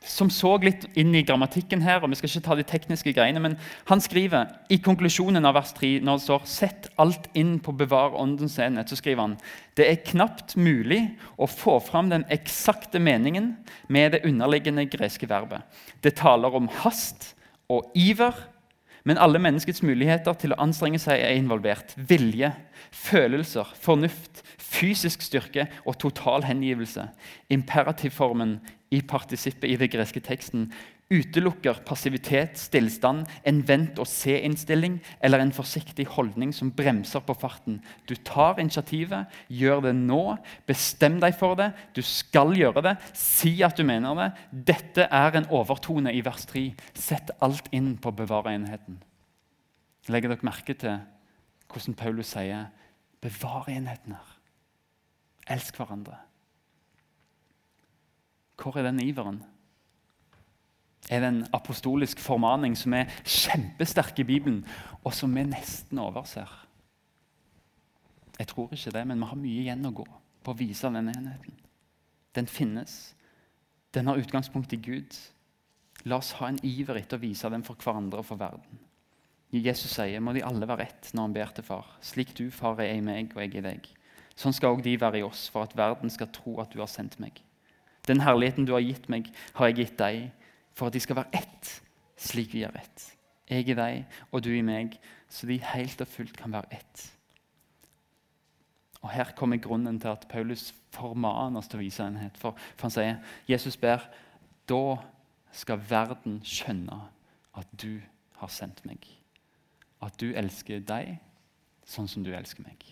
som 0.00 0.30
så 0.32 0.54
litt 0.62 0.86
inn 0.98 1.12
i 1.14 1.22
grammatikken 1.26 1.82
her, 1.84 2.00
og 2.00 2.10
vi 2.10 2.18
skal 2.18 2.30
ikke 2.30 2.44
ta 2.46 2.56
de 2.56 2.64
tekniske 2.66 3.12
greiene, 3.12 3.40
men 3.42 3.56
han 3.90 4.00
skriver 4.00 4.48
i 4.72 4.80
konklusjonen 4.80 5.44
av 5.44 5.58
vers 5.58 5.74
3, 5.76 5.98
når 6.00 6.16
det 6.16 6.24
står 6.24 6.46
'sett 6.46 6.88
alt 6.98 7.28
inn 7.34 7.58
på 7.60 7.76
bevar 7.76 8.16
åndens 8.16 8.58
enhet', 8.58 8.88
så 8.88 8.96
skriver 8.96 9.20
han 9.20 9.36
det 9.76 9.90
er 9.90 10.04
knapt 10.04 10.56
mulig 10.56 11.16
å 11.38 11.46
få 11.46 11.78
fram 11.80 12.10
den 12.10 12.24
eksakte 12.30 12.98
meningen 12.98 13.56
med 13.88 14.12
det 14.12 14.24
underliggende 14.24 14.86
greske 14.86 15.28
verbet. 15.28 15.62
Det 16.02 16.16
taler 16.16 16.54
om 16.54 16.68
hast 16.68 17.34
og 17.70 17.92
iver, 17.94 18.34
men 19.08 19.18
alle 19.18 19.40
menneskets 19.40 19.82
muligheter 19.86 20.36
til 20.36 20.52
å 20.52 20.60
anstrenge 20.60 21.00
seg 21.00 21.22
er 21.24 21.38
involvert. 21.38 21.94
Vilje, 21.96 22.52
følelser, 22.92 23.70
fornuft, 23.80 24.42
fysisk 24.60 25.24
styrke 25.24 25.68
og 25.86 25.96
total 26.02 26.44
hengivelse. 26.44 27.06
Imperativformen 27.50 28.58
i 28.92 29.00
partisippet 29.06 29.70
i 29.70 29.78
den 29.80 29.92
greske 29.92 30.20
teksten 30.20 30.68
utelukker 31.10 31.80
passivitet, 31.86 32.58
stillstand, 32.58 33.26
en 33.46 33.60
vent-og-se-innstilling 33.66 35.00
eller 35.20 35.42
en 35.42 35.52
forsiktig 35.52 36.06
holdning 36.14 36.52
som 36.54 36.70
bremser 36.70 37.24
på 37.26 37.34
farten. 37.34 37.80
Du 38.06 38.14
tar 38.14 38.60
initiativet, 38.62 39.26
gjør 39.50 39.82
det 39.88 39.94
nå, 39.98 40.22
bestem 40.70 41.18
deg 41.22 41.34
for 41.38 41.58
det, 41.58 41.72
du 41.96 42.02
skal 42.06 42.54
gjøre 42.54 42.84
det, 42.86 42.96
si 43.16 43.56
at 43.66 43.78
du 43.78 43.84
mener 43.86 44.14
det. 44.22 44.30
Dette 44.70 45.08
er 45.10 45.38
en 45.38 45.50
overtone 45.50 46.14
i 46.14 46.22
vers 46.24 46.46
3. 46.50 46.68
Sett 46.94 47.34
alt 47.42 47.70
inn 47.74 47.96
på 47.98 48.12
å 48.12 48.18
bevare 48.22 48.54
enheten. 48.54 49.02
Legger 50.10 50.32
dere 50.32 50.46
merke 50.46 50.78
til 50.78 51.00
hvordan 51.70 51.94
Paulus 51.94 52.32
sier 52.34 52.70
'bevar 53.20 53.68
enheten 53.68 54.14
her'? 54.14 54.36
Elsk 55.46 55.76
hverandre. 55.76 56.16
Hvor 58.56 58.76
er 58.76 58.82
den 58.82 59.00
iveren? 59.00 59.42
Er 61.10 61.24
det 61.24 61.28
en 61.28 61.46
apostolisk 61.56 62.20
formaning 62.22 62.76
som 62.78 62.94
er 62.94 63.10
kjempesterk 63.26 64.22
i 64.22 64.28
Bibelen, 64.28 64.60
og 65.02 65.14
som 65.16 65.32
vi 65.34 65.42
nesten 65.42 65.98
overser? 65.98 66.50
Jeg 68.38 68.48
tror 68.52 68.70
ikke 68.72 68.92
det, 68.94 69.06
men 69.06 69.18
vi 69.18 69.30
har 69.32 69.40
mye 69.40 69.64
igjen 69.64 69.88
å 69.88 69.96
gå 69.98 70.06
på 70.40 70.52
å 70.52 70.56
vise 70.56 70.88
denne 70.88 71.12
enheten. 71.12 71.56
Den 72.38 72.46
finnes. 72.46 72.94
Den 73.92 74.06
har 74.06 74.20
utgangspunkt 74.22 74.72
i 74.72 74.78
Gud. 74.80 75.18
La 76.08 76.20
oss 76.22 76.30
ha 76.38 76.48
en 76.48 76.62
iver 76.64 77.02
etter 77.02 77.18
å 77.18 77.24
vise 77.24 77.50
den 77.52 77.66
for 77.66 77.76
hverandre 77.82 78.22
og 78.22 78.28
for 78.30 78.40
verden. 78.40 78.80
Jesus 79.50 79.96
sier 79.96 80.22
må 80.22 80.32
de 80.32 80.44
alle 80.46 80.68
være 80.70 80.86
ett 80.86 81.10
når 81.12 81.26
han 81.26 81.34
ber 81.34 81.54
til 81.56 81.66
far. 81.66 81.88
Slik 82.06 82.36
du, 82.38 82.46
far, 82.54 82.78
er 82.78 82.94
i 82.94 83.04
meg 83.04 83.34
og 83.34 83.42
jeg 83.42 83.58
i 83.58 83.64
deg. 83.66 83.88
Sånn 84.38 84.54
skal 84.56 84.76
òg 84.76 84.84
de 84.86 84.94
være 84.96 85.20
i 85.20 85.26
oss, 85.26 85.48
for 85.50 85.66
at 85.66 85.74
verden 85.76 86.12
skal 86.12 86.30
tro 86.32 86.60
at 86.62 86.70
du 86.72 86.78
har 86.80 86.88
sendt 86.88 87.18
meg. 87.20 87.42
Den 88.06 88.22
herligheten 88.24 88.64
du 88.64 88.72
har 88.72 88.84
gitt 88.84 89.10
meg, 89.12 89.26
har 89.58 89.68
jeg 89.68 89.82
gitt 89.82 89.98
deg, 89.98 90.30
for 90.80 90.88
at 90.88 90.96
de 90.96 91.02
skal 91.04 91.18
være 91.20 91.42
ett, 91.42 91.70
slik 92.16 92.54
vi 92.56 92.64
er 92.64 92.76
ett. 92.80 93.06
Jeg 93.50 93.68
i 93.68 93.76
deg 93.76 94.20
og 94.30 94.44
du 94.46 94.52
i 94.54 94.64
meg, 94.64 94.94
så 95.28 95.48
de 95.50 95.58
helt 95.60 96.00
og 96.00 96.08
fullt 96.08 96.38
kan 96.40 96.54
være 96.54 96.78
ett. 96.78 97.02
Og 99.00 99.10
Her 99.12 99.32
kommer 99.36 99.60
grunnen 99.60 100.00
til 100.00 100.12
at 100.12 100.26
Paulus 100.28 100.70
formaner 100.92 101.60
oss 101.60 101.68
til 101.68 101.80
å 101.80 101.84
vise 101.84 102.04
enhet. 102.04 102.36
For, 102.40 102.56
for 102.76 102.88
han 102.88 102.94
sier 102.94 103.20
Jesus 103.48 103.76
ber 103.80 104.04
da 104.68 105.00
skal 105.52 105.82
verden 105.90 106.38
skjønne 106.46 106.98
at 107.58 107.72
du 107.80 108.00
har 108.40 108.52
sendt 108.52 108.84
meg. 108.88 109.04
At 110.00 110.16
du 110.20 110.30
elsker 110.32 110.84
deg 110.84 111.16
sånn 111.88 112.08
som 112.08 112.24
du 112.24 112.30
elsker 112.36 112.64
meg. 112.64 112.84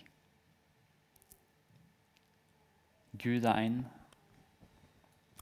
Gud 3.18 3.46
er 3.48 3.64
én. 3.64 3.78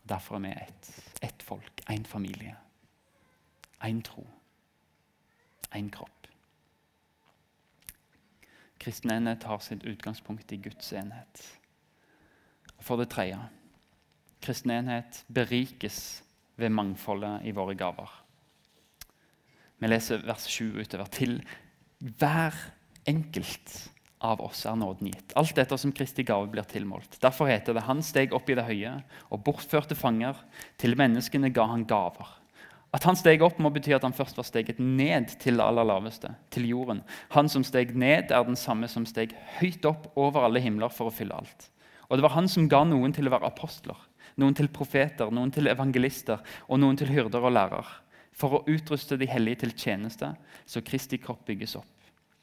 Derfor 0.09 0.37
er 0.37 0.41
vi 0.41 0.53
ett. 0.53 0.91
Ett 1.23 1.43
folk, 1.43 1.83
én 1.91 2.05
familie. 2.05 2.57
Én 3.85 4.03
tro. 4.03 4.27
Én 5.75 5.91
kropp. 5.91 6.27
Kristen 8.79 9.11
enhet 9.11 9.43
har 9.43 9.59
sitt 9.59 9.85
utgangspunkt 9.85 10.53
i 10.53 10.57
Guds 10.57 10.93
enhet. 10.93 11.43
For 12.81 12.97
det 12.97 13.11
tredje 13.11 13.41
kristen 14.47 14.71
enhet 14.71 15.25
berikes 15.33 16.23
ved 16.57 16.71
mangfoldet 16.71 17.45
i 17.45 17.55
våre 17.57 17.75
gaver. 17.75 18.11
Vi 19.79 19.89
leser 19.89 20.23
vers 20.25 20.47
7 20.49 20.79
utover. 20.81 21.11
Til 21.13 21.41
hver 21.99 22.55
enkelt 23.07 23.75
av 24.25 24.41
oss 24.41 24.65
er 24.67 24.77
nåden 24.79 25.11
gitt. 25.11 25.35
Alt 25.37 25.55
dette 25.59 25.77
som 25.79 25.93
Kristi 25.93 26.25
gave 26.27 26.49
blir 26.51 26.67
tilmålt. 26.69 27.19
Derfor 27.23 27.51
heter 27.51 27.77
det 27.77 27.85
han 27.87 28.03
steg 28.05 28.35
opp 28.37 28.49
i 28.51 28.57
det 28.57 28.65
høye 28.67 28.97
og 29.29 29.43
bortførte 29.45 29.97
fanger. 29.99 30.39
Til 30.81 30.97
menneskene 30.99 31.53
ga 31.55 31.67
han 31.69 31.85
gaver. 31.89 32.31
At 32.97 33.05
han 33.05 33.19
steg 33.19 33.43
opp, 33.45 33.59
må 33.61 33.69
bety 33.75 33.93
at 33.93 34.07
han 34.07 34.15
først 34.17 34.39
var 34.39 34.47
steget 34.47 34.79
ned 34.81 35.35
til 35.43 35.59
det 35.59 35.65
aller 35.65 35.85
laveste, 35.85 36.31
til 36.55 36.69
jorden. 36.71 37.03
Han 37.35 37.51
som 37.53 37.65
steg 37.67 37.93
ned, 37.99 38.31
er 38.33 38.47
den 38.47 38.57
samme 38.57 38.89
som 38.89 39.05
steg 39.09 39.35
høyt 39.59 39.85
opp 39.89 40.09
over 40.17 40.47
alle 40.47 40.63
himler 40.65 40.93
for 40.95 41.11
å 41.11 41.15
fylle 41.15 41.37
alt. 41.37 41.69
Og 42.09 42.17
det 42.17 42.25
var 42.25 42.37
han 42.39 42.49
som 42.49 42.71
ga 42.71 42.85
noen 42.89 43.13
til 43.13 43.29
å 43.29 43.35
være 43.35 43.51
apostler, 43.51 43.99
noen 44.41 44.57
til 44.57 44.71
profeter, 44.73 45.29
noen 45.35 45.53
til 45.53 45.69
evangelister 45.69 46.41
og 46.71 46.81
noen 46.81 46.97
til 46.97 47.11
hyrder 47.11 47.45
og 47.45 47.57
lærer, 47.59 47.91
for 48.37 48.57
å 48.57 48.65
utruste 48.71 49.19
de 49.21 49.29
hellige 49.29 49.65
til 49.65 49.75
tjeneste, 49.77 50.31
så 50.65 50.85
Kristi 50.87 51.19
kropp 51.21 51.45
bygges 51.51 51.77
opp 51.83 51.96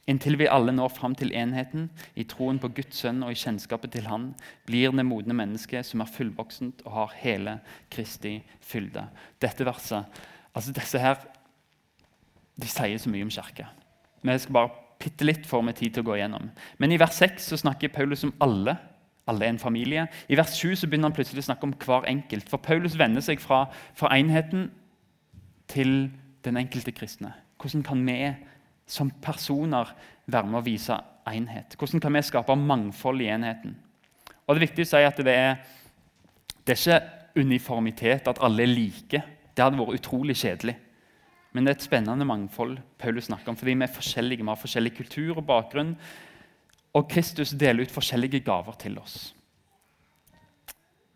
Inntil 0.10 0.36
vi 0.36 0.50
alle 0.52 0.74
når 0.76 0.92
fram 0.98 1.14
til 1.16 1.32
enheten 1.32 1.88
i 2.20 2.26
troen 2.28 2.58
på 2.60 2.74
Guds 2.76 3.00
sønn 3.00 3.24
og 3.24 3.32
i 3.32 3.40
kjennskapet 3.40 3.94
til 3.96 4.10
Han, 4.12 4.34
blir 4.68 4.92
det 4.92 5.06
modne 5.08 5.36
mennesket 5.38 5.88
som 5.88 6.04
er 6.04 6.12
fullvoksent 6.12 6.84
og 6.84 6.98
har 6.98 7.16
hele 7.22 7.58
Kristi 7.92 8.42
fylde. 8.60 9.06
Dette 9.40 9.64
verset, 9.66 10.04
altså 10.52 10.76
disse 10.76 11.00
her, 11.00 11.24
de 12.60 12.68
sier 12.68 13.00
så 13.00 13.10
mye 13.10 13.24
om 13.24 13.32
kirke. 13.32 13.70
Vi 14.24 14.38
skal 14.40 14.60
bare 14.60 14.74
bitte 15.00 15.26
litt 15.26 15.48
få 15.48 15.62
med 15.64 15.80
tid 15.80 15.96
til 15.96 16.04
å 16.04 16.12
gå 16.12 16.18
igjennom. 16.18 16.52
Men 16.80 16.92
i 16.92 17.00
vers 17.00 17.16
6 17.20 17.48
så 17.54 17.60
snakker 17.64 17.92
Paulus 17.96 18.24
om 18.28 18.36
alle. 18.44 18.76
Alle 19.28 19.48
er 19.48 19.54
en 19.56 19.60
familie. 19.60 20.06
I 20.28 20.38
vers 20.40 20.56
7 20.60 20.76
så 20.76 20.88
begynner 20.88 21.10
han 21.10 21.16
plutselig 21.16 21.46
å 21.46 21.48
snakke 21.48 21.68
om 21.68 21.76
hver 21.80 22.08
enkelt. 22.12 22.50
For 22.52 22.60
Paulus 22.60 23.00
vender 23.00 23.24
seg 23.24 23.42
fra, 23.44 23.66
fra 23.96 24.12
enheten 24.16 24.68
til 25.72 26.12
den 26.44 26.60
enkelte 26.60 26.92
kristne. 26.92 27.32
Hvordan 27.60 27.86
kan 27.88 28.04
vi 28.04 28.18
som 28.94 29.10
personer 29.24 29.90
være 30.30 30.50
med 30.50 30.62
å 30.62 30.66
vise 30.66 30.98
enhet? 31.30 31.78
Hvordan 31.80 32.04
kan 32.04 32.14
vi 32.14 32.24
skape 32.26 32.56
mangfold 32.60 33.24
i 33.26 33.32
enheten? 33.34 33.76
Og 34.46 34.56
Det 34.56 34.60
er 34.60 34.68
viktig 34.68 34.86
å 34.86 34.92
si 34.92 35.04
at 35.08 35.22
det 35.24 35.34
er, 35.34 35.54
det 36.64 36.76
er 36.76 36.82
ikke 36.82 37.44
uniformitet, 37.44 38.28
at 38.28 38.42
alle 38.44 38.66
er 38.66 38.74
like. 38.74 39.22
Det 39.54 39.64
hadde 39.64 39.80
vært 39.80 40.02
utrolig 40.02 40.36
kjedelig. 40.38 40.76
Men 41.54 41.66
det 41.66 41.72
er 41.74 41.78
et 41.78 41.86
spennende 41.86 42.26
mangfold 42.26 42.80
Paulus 42.98 43.30
snakker 43.30 43.52
om, 43.54 43.58
fordi 43.58 43.76
vi 43.78 43.86
er 43.86 43.94
forskjellige. 43.94 44.42
Vi 44.42 44.50
har 44.50 44.60
forskjellig 44.60 44.94
kultur 44.98 45.38
og 45.38 45.46
bakgrunn. 45.48 45.94
Og 46.98 47.10
Kristus 47.10 47.54
deler 47.58 47.86
ut 47.86 47.94
forskjellige 47.94 48.44
gaver 48.46 48.78
til 48.82 48.98
oss. 49.02 49.34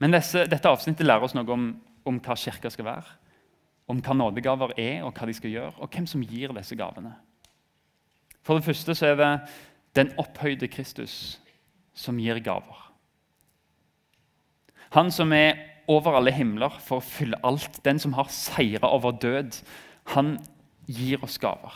Men 0.01 0.13
disse, 0.13 0.45
dette 0.49 0.69
avsnittet 0.69 1.05
lærer 1.05 1.25
oss 1.25 1.33
noe 1.33 1.49
om, 1.53 1.71
om 2.05 2.19
hva 2.21 2.37
kirka 2.37 2.69
skal 2.73 2.85
være. 2.85 3.15
Om 3.89 4.01
hva 4.03 4.17
nådegaver 4.17 4.75
er, 4.77 5.01
og 5.07 5.13
hva 5.17 5.27
de 5.29 5.35
skal 5.37 5.53
gjøre, 5.53 5.73
og 5.81 5.89
hvem 5.93 6.05
som 6.09 6.25
gir 6.25 6.53
disse 6.53 6.77
gavene. 6.77 7.15
For 8.47 8.55
det 8.55 8.63
første 8.63 8.95
så 8.95 9.11
er 9.11 9.17
det 9.19 9.31
den 9.99 10.13
opphøyde 10.21 10.69
Kristus 10.71 11.35
som 11.97 12.19
gir 12.21 12.39
gaver. 12.39 12.85
Han 14.95 15.11
som 15.11 15.33
er 15.35 15.57
over 15.91 16.15
alle 16.15 16.31
himler 16.31 16.79
for 16.83 17.01
å 17.01 17.03
fylle 17.03 17.39
alt, 17.47 17.81
den 17.83 17.99
som 17.99 18.15
har 18.15 18.31
seira 18.31 18.87
over 18.87 19.17
død, 19.19 19.59
han 20.13 20.37
gir 20.87 21.23
oss 21.23 21.35
gaver. 21.41 21.73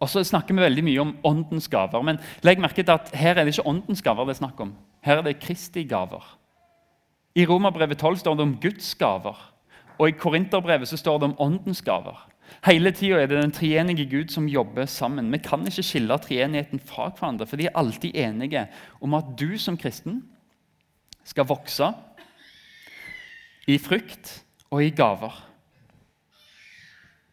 Og 0.00 0.08
så 0.08 0.22
snakker 0.24 0.54
vi 0.54 0.62
veldig 0.62 0.84
mye 0.86 1.02
om 1.02 1.14
åndens 1.26 1.66
gaver, 1.70 2.02
men 2.06 2.20
legg 2.46 2.62
merke 2.62 2.84
til 2.84 2.94
at 2.94 3.10
her 3.18 3.34
er 3.34 3.44
det 3.44 3.56
ikke 3.56 3.68
åndens 3.68 4.02
gaver 4.06 4.28
det 4.28 4.36
er 4.36 4.42
snakk 4.44 4.62
om. 4.62 4.72
Her 5.04 5.20
er 5.20 5.26
det 5.26 5.40
Kristi 5.42 5.82
gaver. 5.88 6.22
I 7.34 7.46
Romerbrevet 7.46 7.98
12 7.98 8.22
står 8.22 8.38
det 8.38 8.46
om 8.46 8.56
Guds 8.62 8.94
gaver, 8.98 9.38
og 9.98 10.08
i 10.08 10.16
Korinterbrevet 10.16 10.88
så 10.88 10.98
står 10.98 11.18
det 11.20 11.30
om 11.30 11.40
åndens 11.50 11.82
gaver. 11.84 12.22
Hele 12.66 12.92
tida 12.92 13.20
er 13.20 13.30
det 13.30 13.40
den 13.40 13.54
treenige 13.54 14.06
Gud 14.10 14.32
som 14.32 14.48
jobber 14.48 14.86
sammen. 14.90 15.32
Vi 15.32 15.38
kan 15.38 15.64
ikke 15.66 15.84
skille 15.86 16.18
treenigheten 16.18 16.80
fra 16.80 17.08
hverandre, 17.08 17.46
for 17.46 17.56
de 17.56 17.68
er 17.68 17.78
alltid 17.78 18.14
enige 18.14 18.66
om 19.00 19.14
at 19.14 19.32
du 19.40 19.56
som 19.58 19.78
kristen 19.80 20.22
skal 21.24 21.48
vokse 21.48 21.92
i 23.70 23.78
frykt 23.78 24.40
og 24.70 24.84
i 24.84 24.90
gaver. 24.90 25.46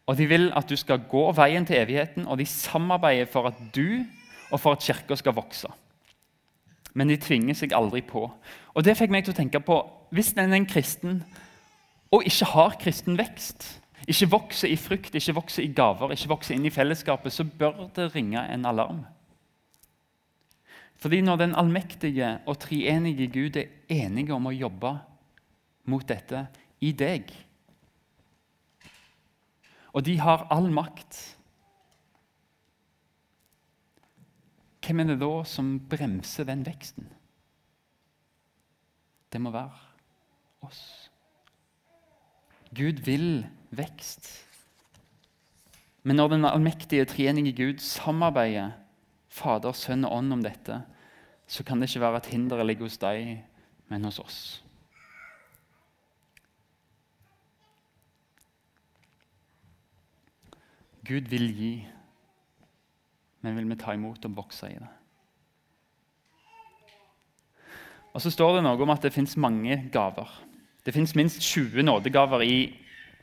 Og 0.08 0.16
De 0.16 0.26
vil 0.26 0.52
at 0.56 0.68
du 0.68 0.76
skal 0.76 1.04
gå 1.10 1.26
veien 1.36 1.66
til 1.66 1.76
evigheten, 1.76 2.26
og 2.26 2.38
de 2.38 2.46
samarbeider 2.46 3.28
for 3.28 3.50
at 3.50 3.58
du 3.76 4.04
og 4.50 4.60
for 4.60 4.72
at 4.72 4.80
kirka 4.80 5.16
skal 5.16 5.36
vokse. 5.36 5.68
Men 6.94 7.08
de 7.08 7.18
tvinger 7.20 7.54
seg 7.54 7.74
aldri 7.76 8.00
på. 8.00 8.24
Og 8.74 8.84
Det 8.84 8.96
fikk 8.96 9.12
meg 9.12 9.26
til 9.26 9.34
å 9.34 9.36
tenke 9.36 9.60
på 9.60 9.82
hvis 10.10 10.32
en 10.32 10.48
er 10.48 10.56
en 10.56 10.66
kristen 10.66 11.20
og 12.10 12.24
ikke 12.24 12.48
har 12.48 12.78
kristen 12.80 13.18
vekst, 13.18 13.66
ikke 14.06 14.30
vokser 14.30 14.68
i 14.68 14.76
frykt, 14.76 15.14
ikke 15.14 15.34
vokser 15.34 15.64
i 15.64 15.72
gaver, 15.74 16.12
ikke 16.14 16.30
vokser 16.30 16.54
inn 16.54 16.66
i 16.68 16.72
fellesskapet, 16.72 17.32
så 17.32 17.44
bør 17.44 17.88
det 17.96 18.12
ringe 18.14 18.44
en 18.52 18.66
alarm. 18.68 19.02
Fordi 20.98 21.20
når 21.20 21.36
den 21.36 21.54
allmektige 21.54 22.38
og 22.46 22.58
treenige 22.58 23.28
Gud 23.30 23.56
er 23.56 23.68
enige 23.88 24.34
om 24.34 24.46
å 24.50 24.54
jobbe 24.54 24.96
mot 25.88 26.08
dette 26.08 26.46
i 26.80 26.92
deg 26.92 27.30
Og 29.96 30.04
de 30.04 30.18
har 30.20 30.44
all 30.52 30.68
makt. 30.70 31.16
Hvem 34.84 35.00
er 35.00 35.08
det 35.10 35.16
da 35.20 35.32
som 35.48 35.72
bremser 35.90 36.46
den 36.46 36.62
veksten? 36.66 37.08
Det 39.32 39.40
må 39.40 39.50
være 39.50 39.74
oss. 40.68 40.82
Gud 42.78 43.02
vil 43.06 43.42
vekst. 43.74 44.28
Men 46.06 46.16
når 46.16 46.28
den 46.36 46.46
allmektige, 46.46 47.08
treenige 47.10 47.52
Gud 47.56 47.82
samarbeider 47.82 48.76
Fader, 49.28 49.74
Sønn 49.74 50.06
og 50.06 50.14
Ånd 50.20 50.32
om 50.32 50.44
dette, 50.46 50.80
så 51.48 51.64
kan 51.64 51.80
det 51.80 51.90
ikke 51.90 52.04
være 52.06 52.22
et 52.22 52.30
hinder 52.32 52.62
ligger 52.64 52.86
hos 52.86 52.98
deg, 53.02 53.42
men 53.88 54.04
hos 54.04 54.18
oss. 54.22 54.40
Gud 61.08 61.28
vil 61.32 61.48
gi, 61.56 61.72
men 63.40 63.56
vil 63.56 63.68
vi 63.70 63.78
ta 63.80 63.94
imot 63.96 64.26
og 64.28 64.36
vokse 64.36 64.68
i 64.68 64.76
det? 64.76 64.90
Og 68.12 68.20
Så 68.20 68.32
står 68.34 68.56
det 68.56 68.66
noe 68.66 68.82
om 68.82 68.90
at 68.92 69.04
det 69.04 69.14
fins 69.14 69.36
mange 69.40 69.76
gaver. 69.94 70.28
Det 70.86 70.94
fins 70.94 71.14
minst 71.18 71.42
20 71.42 71.82
nådegaver 71.82 72.44
i 72.46 72.58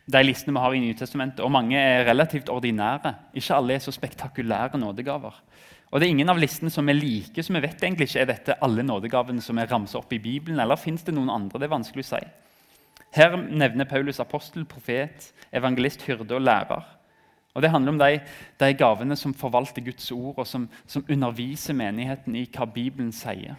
de 0.05 0.21
listene 0.21 0.53
vi 0.53 0.61
har 0.61 0.75
i 0.75 0.81
Nytestamentet, 0.83 1.41
og 1.41 1.51
mange 1.51 1.79
er 1.79 2.05
relativt 2.05 2.49
ordinære. 2.53 3.13
Ikke 3.33 3.55
alle 3.55 3.73
er 3.73 3.81
så 3.81 3.93
spektakulære 3.95 4.77
nådegaver. 4.77 5.41
Og 5.91 6.01
det 6.01 6.07
er 6.07 6.13
ingen 6.13 6.29
av 6.29 6.39
listene 6.41 6.69
som 6.73 6.89
er 6.89 6.97
like, 6.97 7.43
så 7.43 7.53
vi 7.53 7.61
vet 7.63 7.83
egentlig 7.83 8.09
ikke 8.09 8.21
er 8.21 8.29
dette 8.29 8.57
alle 8.65 8.83
nådegavene 8.83 9.41
som 9.41 9.57
er 9.57 9.69
ramset 9.71 9.97
opp 10.01 10.13
i 10.13 10.19
Bibelen, 10.19 10.59
eller 10.59 10.75
fins 10.75 11.05
det 11.05 11.13
noen 11.15 11.31
andre? 11.31 11.61
Det 11.61 11.69
er 11.69 11.75
vanskelig 11.75 12.05
å 12.05 12.09
si. 12.09 12.21
Her 13.15 13.37
nevner 13.37 13.87
Paulus 13.87 14.19
apostel, 14.19 14.65
profet, 14.67 15.31
evangelist, 15.55 16.03
hyrde 16.03 16.35
og 16.35 16.43
lærer. 16.43 16.83
Og 17.55 17.61
Det 17.61 17.71
handler 17.71 17.93
om 17.93 17.99
de, 17.99 18.19
de 18.59 18.73
gavene 18.73 19.15
som 19.15 19.33
forvalter 19.33 19.81
Guds 19.81 20.11
ord, 20.11 20.33
og 20.37 20.47
som, 20.47 20.67
som, 20.85 21.05
underviser 21.09 21.73
menigheten 21.73 22.35
i 22.35 22.43
hva 22.51 22.67
Bibelen 22.67 23.13
sier. 23.15 23.55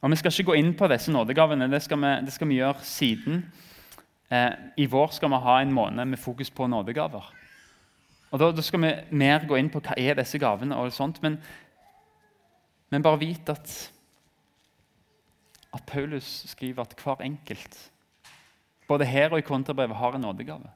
Og 0.00 0.10
Vi 0.10 0.16
skal 0.16 0.32
ikke 0.32 0.48
gå 0.52 0.56
inn 0.56 0.72
på 0.76 0.88
disse 0.88 1.12
nådegavene, 1.12 1.68
det 1.68 1.82
skal 1.84 2.00
vi, 2.00 2.12
det 2.24 2.32
skal 2.32 2.48
vi 2.48 2.56
gjøre 2.56 2.86
siden. 2.88 3.42
Eh, 4.32 4.52
I 4.76 4.86
vår 4.86 5.12
skal 5.12 5.30
vi 5.32 5.40
ha 5.44 5.60
en 5.60 5.72
måned 5.76 6.04
med 6.08 6.18
fokus 6.18 6.50
på 6.50 6.66
nådegaver. 6.66 7.26
Og 8.30 8.38
da, 8.38 8.50
da, 8.54 8.62
skal 8.62 8.80
vi 8.80 8.92
mer 9.10 9.44
gå 9.44 9.58
inn 9.58 9.68
på 9.70 9.82
hva 9.82 9.96
er 9.98 10.16
disse 10.16 10.38
gavene, 10.38 10.76
og 10.78 10.92
sånt, 10.94 11.18
men, 11.22 11.36
men 12.90 13.02
bare 13.02 13.20
vit 13.20 13.48
at, 13.50 13.72
at 15.74 15.86
Paulus 15.86 16.46
skriver 16.54 16.86
at 16.86 16.94
hver 17.02 17.26
enkelt, 17.26 17.76
både 18.88 19.04
her 19.06 19.34
og 19.34 19.42
i 19.42 19.46
kontrabrevet, 19.46 19.98
har 19.98 20.16
en 20.16 20.24
nådegave. 20.24 20.70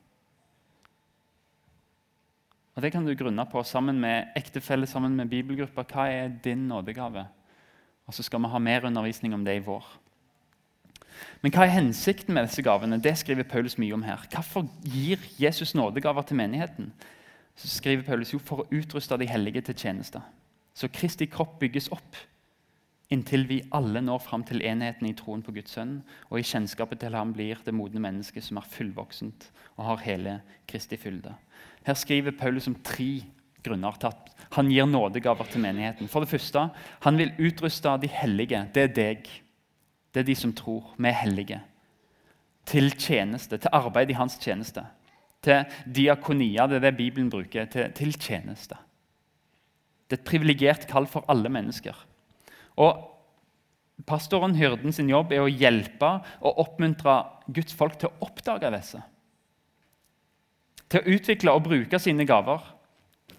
Og 2.74 2.82
Det 2.82 2.90
kan 2.90 3.06
du 3.06 3.14
grunne 3.14 3.46
på 3.46 3.62
sammen 3.62 4.00
med 4.02 4.34
ektefelle, 4.36 4.86
sammen 4.86 5.14
med 5.16 5.30
bibelgrupper. 5.30 5.86
Hva 5.86 6.08
er 6.10 6.28
din 6.44 6.66
nådegave? 6.68 7.28
Og 8.06 8.14
Så 8.14 8.22
skal 8.22 8.42
vi 8.42 8.48
ha 8.52 8.58
mer 8.58 8.84
undervisning 8.84 9.34
om 9.34 9.44
det 9.44 9.56
i 9.56 9.64
vår. 9.64 9.84
Men 11.42 11.52
hva 11.52 11.64
er 11.64 11.76
hensikten 11.76 12.34
med 12.34 12.48
disse 12.48 12.62
gavene? 12.62 13.00
Det 13.00 13.14
skriver 13.18 13.46
Paulus 13.48 13.78
mye 13.78 13.94
om 13.94 14.02
her. 14.02 14.26
Hvorfor 14.32 14.66
gir 14.84 15.18
Jesus 15.38 15.74
nådegaver 15.74 16.22
til 16.22 16.36
menigheten? 16.36 16.92
Så 17.56 17.68
skriver 17.68 18.02
Paulus 18.02 18.32
jo 18.32 18.38
for 18.38 18.64
å 18.64 18.68
utruste 18.72 19.18
de 19.20 19.28
hellige 19.28 19.60
til 19.60 19.74
tjeneste. 19.74 20.20
Så 20.74 20.88
Kristi 20.88 21.26
kropp 21.30 21.58
bygges 21.60 21.88
opp 21.94 22.16
inntil 23.12 23.44
vi 23.48 23.60
alle 23.76 24.00
når 24.02 24.22
fram 24.24 24.42
til 24.46 24.62
enheten 24.64 25.06
i 25.06 25.14
troen 25.16 25.42
på 25.44 25.52
Guds 25.54 25.74
sønn 25.76 25.98
og 26.30 26.38
i 26.40 26.46
kjennskapet 26.46 27.02
til 27.02 27.14
ham 27.14 27.34
blir 27.36 27.60
det 27.64 27.74
modne 27.76 28.02
mennesket 28.02 28.44
som 28.46 28.58
er 28.58 28.70
fullvoksent 28.70 29.50
og 29.76 29.84
har 29.90 30.04
hele 30.06 30.38
Kristi 30.70 30.98
fylde. 31.00 31.34
Her 31.84 31.98
skriver 32.00 32.36
Paulus 32.38 32.66
om 32.70 32.76
tre 32.82 33.24
grunner 33.64 33.96
til 34.00 34.10
at 34.12 34.32
han 34.54 34.70
gir 34.70 34.86
nådegaver 34.86 35.48
til 35.50 35.62
menigheten. 35.64 36.08
For 36.08 36.22
det 36.22 36.30
første, 36.30 36.68
Han 37.00 37.18
vil 37.18 37.32
utruste 37.38 37.96
de 38.00 38.08
hellige. 38.08 38.68
Det 38.74 38.82
er 38.82 38.94
deg. 38.94 39.28
Det 40.14 40.20
er 40.20 40.26
de 40.26 40.34
som 40.34 40.52
tror. 40.52 40.94
Vi 40.96 41.08
er 41.08 41.12
hellige. 41.12 41.60
Til 42.66 42.90
tjeneste, 42.90 43.58
til 43.58 43.70
arbeid 43.72 44.10
i 44.10 44.18
hans 44.18 44.38
tjeneste. 44.38 44.84
Til 45.42 45.64
diakonia, 45.94 46.66
det 46.66 46.76
er 46.76 46.90
det 46.90 46.96
Bibelen 46.96 47.30
bruker. 47.30 47.64
Til, 47.64 47.92
til 47.92 48.12
tjeneste. 48.12 48.76
Det 50.08 50.18
er 50.18 50.22
et 50.22 50.28
privilegert 50.28 50.86
kall 50.86 51.06
for 51.06 51.24
alle 51.28 51.48
mennesker. 51.48 51.94
Og 52.76 53.10
Pastoren, 54.06 54.54
hyrden 54.54 54.92
sin 54.92 55.08
jobb 55.08 55.32
er 55.32 55.44
å 55.44 55.50
hjelpe 55.50 56.18
og 56.42 56.58
oppmuntre 56.58 57.24
Guds 57.46 57.74
folk 57.74 57.98
til 57.98 58.10
å 58.10 58.26
oppdage 58.26 58.70
disse 58.74 59.02
til 60.94 61.02
å 61.02 61.16
utvikle 61.16 61.54
og 61.54 61.64
bruke 61.66 61.98
sine 61.98 62.26
gaver. 62.28 62.62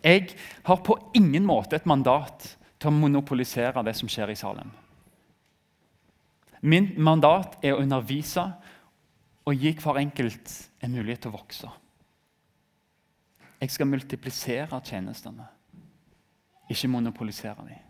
Jeg 0.05 0.35
har 0.63 0.83
på 0.85 0.99
ingen 1.17 1.47
måte 1.47 1.79
et 1.79 1.87
mandat 1.89 2.51
til 2.77 2.91
å 2.91 2.93
monopolisere 2.93 3.81
det 3.85 3.95
som 3.97 4.09
skjer 4.11 4.29
i 4.29 4.37
Salem. 4.37 4.69
Min 6.65 6.91
mandat 7.01 7.57
er 7.65 7.73
å 7.73 7.81
undervise 7.81 8.43
og 9.45 9.57
gi 9.57 9.73
hver 9.77 9.99
enkelt 10.01 10.53
en 10.81 10.93
mulighet 10.93 11.25
til 11.25 11.33
å 11.33 11.37
vokse. 11.39 11.71
Jeg 13.61 13.73
skal 13.73 13.89
multiplisere 13.89 14.79
tjenestene, 14.85 15.47
ikke 16.69 16.91
monopolisere 16.91 17.65
dem. 17.65 17.81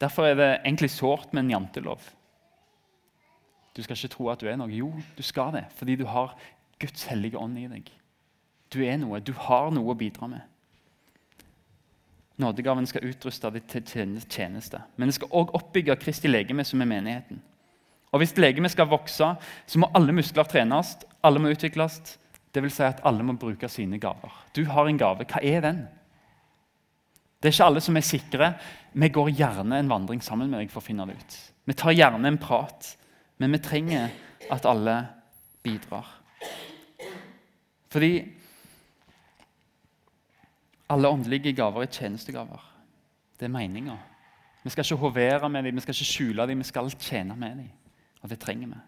Derfor 0.00 0.26
er 0.26 0.38
det 0.38 0.50
egentlig 0.64 0.90
sårt 0.90 1.34
med 1.34 1.44
en 1.44 1.54
jantelov. 1.58 2.02
Du 3.76 3.82
skal 3.84 3.98
ikke 3.98 4.14
tro 4.14 4.30
at 4.32 4.40
du 4.40 4.48
er 4.48 4.56
noe. 4.58 4.72
Jo, 4.72 4.88
du 5.16 5.22
skal 5.22 5.52
det, 5.54 5.66
fordi 5.76 5.98
du 6.00 6.06
har 6.08 6.32
Guds 6.80 7.04
hellige 7.10 7.38
ånd 7.38 7.58
i 7.60 7.68
deg. 7.70 7.90
Du 8.70 8.80
er 8.86 8.96
noe, 9.00 9.20
du 9.20 9.32
har 9.34 9.70
noe 9.74 9.92
å 9.92 9.98
bidra 9.98 10.28
med. 10.30 10.46
Nådegaven 12.40 12.86
skal 12.88 13.04
utruste 13.10 13.50
deg 13.52 13.66
til 13.68 14.20
tjeneste, 14.30 14.80
men 14.96 15.10
det 15.10 15.18
skal 15.18 15.32
òg 15.36 15.52
oppbygge 15.58 15.98
Kristi 16.00 16.30
legeme, 16.30 16.64
som 16.64 16.80
er 16.80 16.88
menigheten. 16.88 17.40
Og 18.10 18.22
Hvis 18.22 18.34
legemet 18.38 18.72
skal 18.72 18.88
vokse, 18.90 19.26
så 19.66 19.78
må 19.78 19.90
alle 19.94 20.14
muskler 20.14 20.48
trenes, 20.48 20.96
alle 21.22 21.42
må 21.42 21.52
utvikles. 21.52 22.00
Vil 22.50 22.72
si 22.74 22.82
at 22.82 23.04
alle 23.06 23.22
må 23.22 23.36
bruke 23.38 23.68
sine 23.70 24.00
gaver. 24.02 24.32
Du 24.56 24.64
har 24.66 24.88
en 24.90 24.98
gave. 24.98 25.22
Hva 25.30 25.38
er 25.46 25.60
den? 25.62 25.84
Det 27.38 27.48
er 27.48 27.54
ikke 27.54 27.68
alle 27.70 27.82
som 27.84 27.96
er 27.96 28.04
sikre. 28.04 28.48
Vi 28.92 29.08
går 29.14 29.30
gjerne 29.38 29.78
en 29.78 29.92
vandring 29.92 30.22
sammen 30.24 30.50
med 30.50 30.64
deg 30.64 30.72
for 30.72 30.82
å 30.82 30.84
finne 30.88 31.06
det 31.06 31.14
ut. 31.20 31.36
Vi 31.70 31.76
tar 31.78 31.94
gjerne 31.94 32.26
en 32.26 32.40
prat, 32.42 32.88
men 33.38 33.54
vi 33.54 33.62
trenger 33.62 34.10
at 34.50 34.66
alle 34.66 34.96
bidrar. 35.62 36.08
Fordi 37.94 38.10
alle 40.90 41.08
åndelige 41.08 41.52
gaver 41.56 41.82
er 41.82 41.92
tjenestegaver. 41.92 42.62
Det 43.38 43.46
er 43.46 43.54
meninga. 43.54 43.96
Vi 44.64 44.70
skal 44.70 44.84
ikke 44.84 45.00
hovere 45.00 45.50
med 45.50 45.62
dem, 45.62 45.74
vi 45.74 45.80
skal 45.80 45.94
ikke 45.94 46.04
skjule 46.12 46.46
dem, 46.46 46.58
vi 46.58 46.64
skal 46.64 46.90
tjene 46.90 47.36
med 47.36 47.50
dem. 47.50 47.68
Og 48.22 48.30
det 48.30 48.38
trenger 48.38 48.66
vi. 48.66 48.80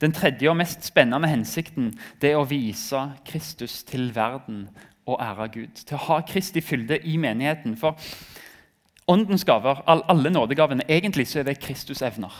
Den 0.00 0.12
tredje 0.12 0.50
og 0.50 0.56
mest 0.56 0.84
spennende 0.84 1.28
hensikten 1.28 1.92
det 2.20 2.32
er 2.32 2.38
å 2.40 2.46
vise 2.48 3.00
Kristus 3.26 3.82
til 3.86 4.10
verden 4.14 4.68
og 5.06 5.18
ære 5.22 5.48
Gud. 5.54 5.82
Til 5.86 5.98
å 5.98 6.04
ha 6.08 6.20
Kristi 6.26 6.60
fylde 6.60 6.98
i 7.06 7.16
menigheten. 7.16 7.76
For 7.78 7.98
åndens 9.10 9.44
gaver, 9.44 9.82
alle 9.86 10.30
nådegavene, 10.30 10.86
egentlig 10.88 11.28
så 11.30 11.40
er 11.42 11.50
det 11.50 11.60
Kristus 11.62 12.02
evner. 12.02 12.34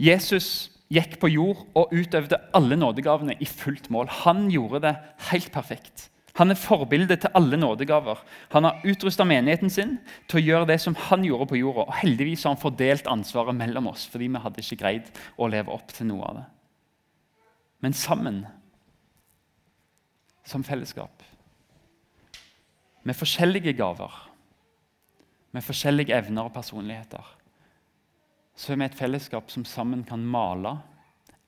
Jesus 0.00 0.70
gikk 0.92 1.18
på 1.20 1.30
jord 1.32 1.64
og 1.74 1.92
utøvde 1.92 2.40
alle 2.54 2.76
nådegavene 2.76 3.36
i 3.40 3.48
fullt 3.48 3.90
mål. 3.90 4.08
Han 4.24 4.48
gjorde 4.52 4.82
det 4.86 4.96
helt 5.30 5.52
perfekt. 5.52 6.10
Han 6.34 6.50
er 6.50 6.58
forbildet 6.58 7.20
til 7.22 7.36
alle 7.38 7.56
nådegaver. 7.56 8.18
Han 8.50 8.66
har 8.66 8.82
utrusta 8.82 9.26
menigheten 9.26 9.70
sin 9.70 9.98
til 10.26 10.40
å 10.40 10.42
gjøre 10.42 10.68
det 10.72 10.80
som 10.82 10.96
han 11.06 11.22
gjorde 11.26 11.46
på 11.52 11.60
jorda. 11.60 11.84
Og 11.86 11.98
heldigvis 12.00 12.42
har 12.42 12.56
han 12.56 12.62
fordelt 12.62 13.06
ansvaret 13.10 13.54
mellom 13.54 13.86
oss, 13.92 14.08
fordi 14.10 14.26
vi 14.26 14.42
hadde 14.42 14.64
ikke 14.64 14.80
greid 14.80 15.12
å 15.38 15.46
leve 15.50 15.70
opp 15.70 15.94
til 15.94 16.08
noe 16.10 16.26
av 16.26 16.40
det. 16.40 16.44
Men 17.86 17.94
sammen, 17.94 18.40
som 20.44 20.64
fellesskap, 20.66 21.22
med 23.04 23.14
forskjellige 23.14 23.76
gaver, 23.78 24.10
med 25.54 25.62
forskjellige 25.62 26.16
evner 26.16 26.48
og 26.48 26.54
personligheter, 26.56 27.30
så 28.56 28.72
er 28.72 28.80
vi 28.80 28.88
et 28.88 28.98
fellesskap 28.98 29.54
som 29.54 29.66
sammen 29.68 30.02
kan 30.08 30.24
male 30.24 30.78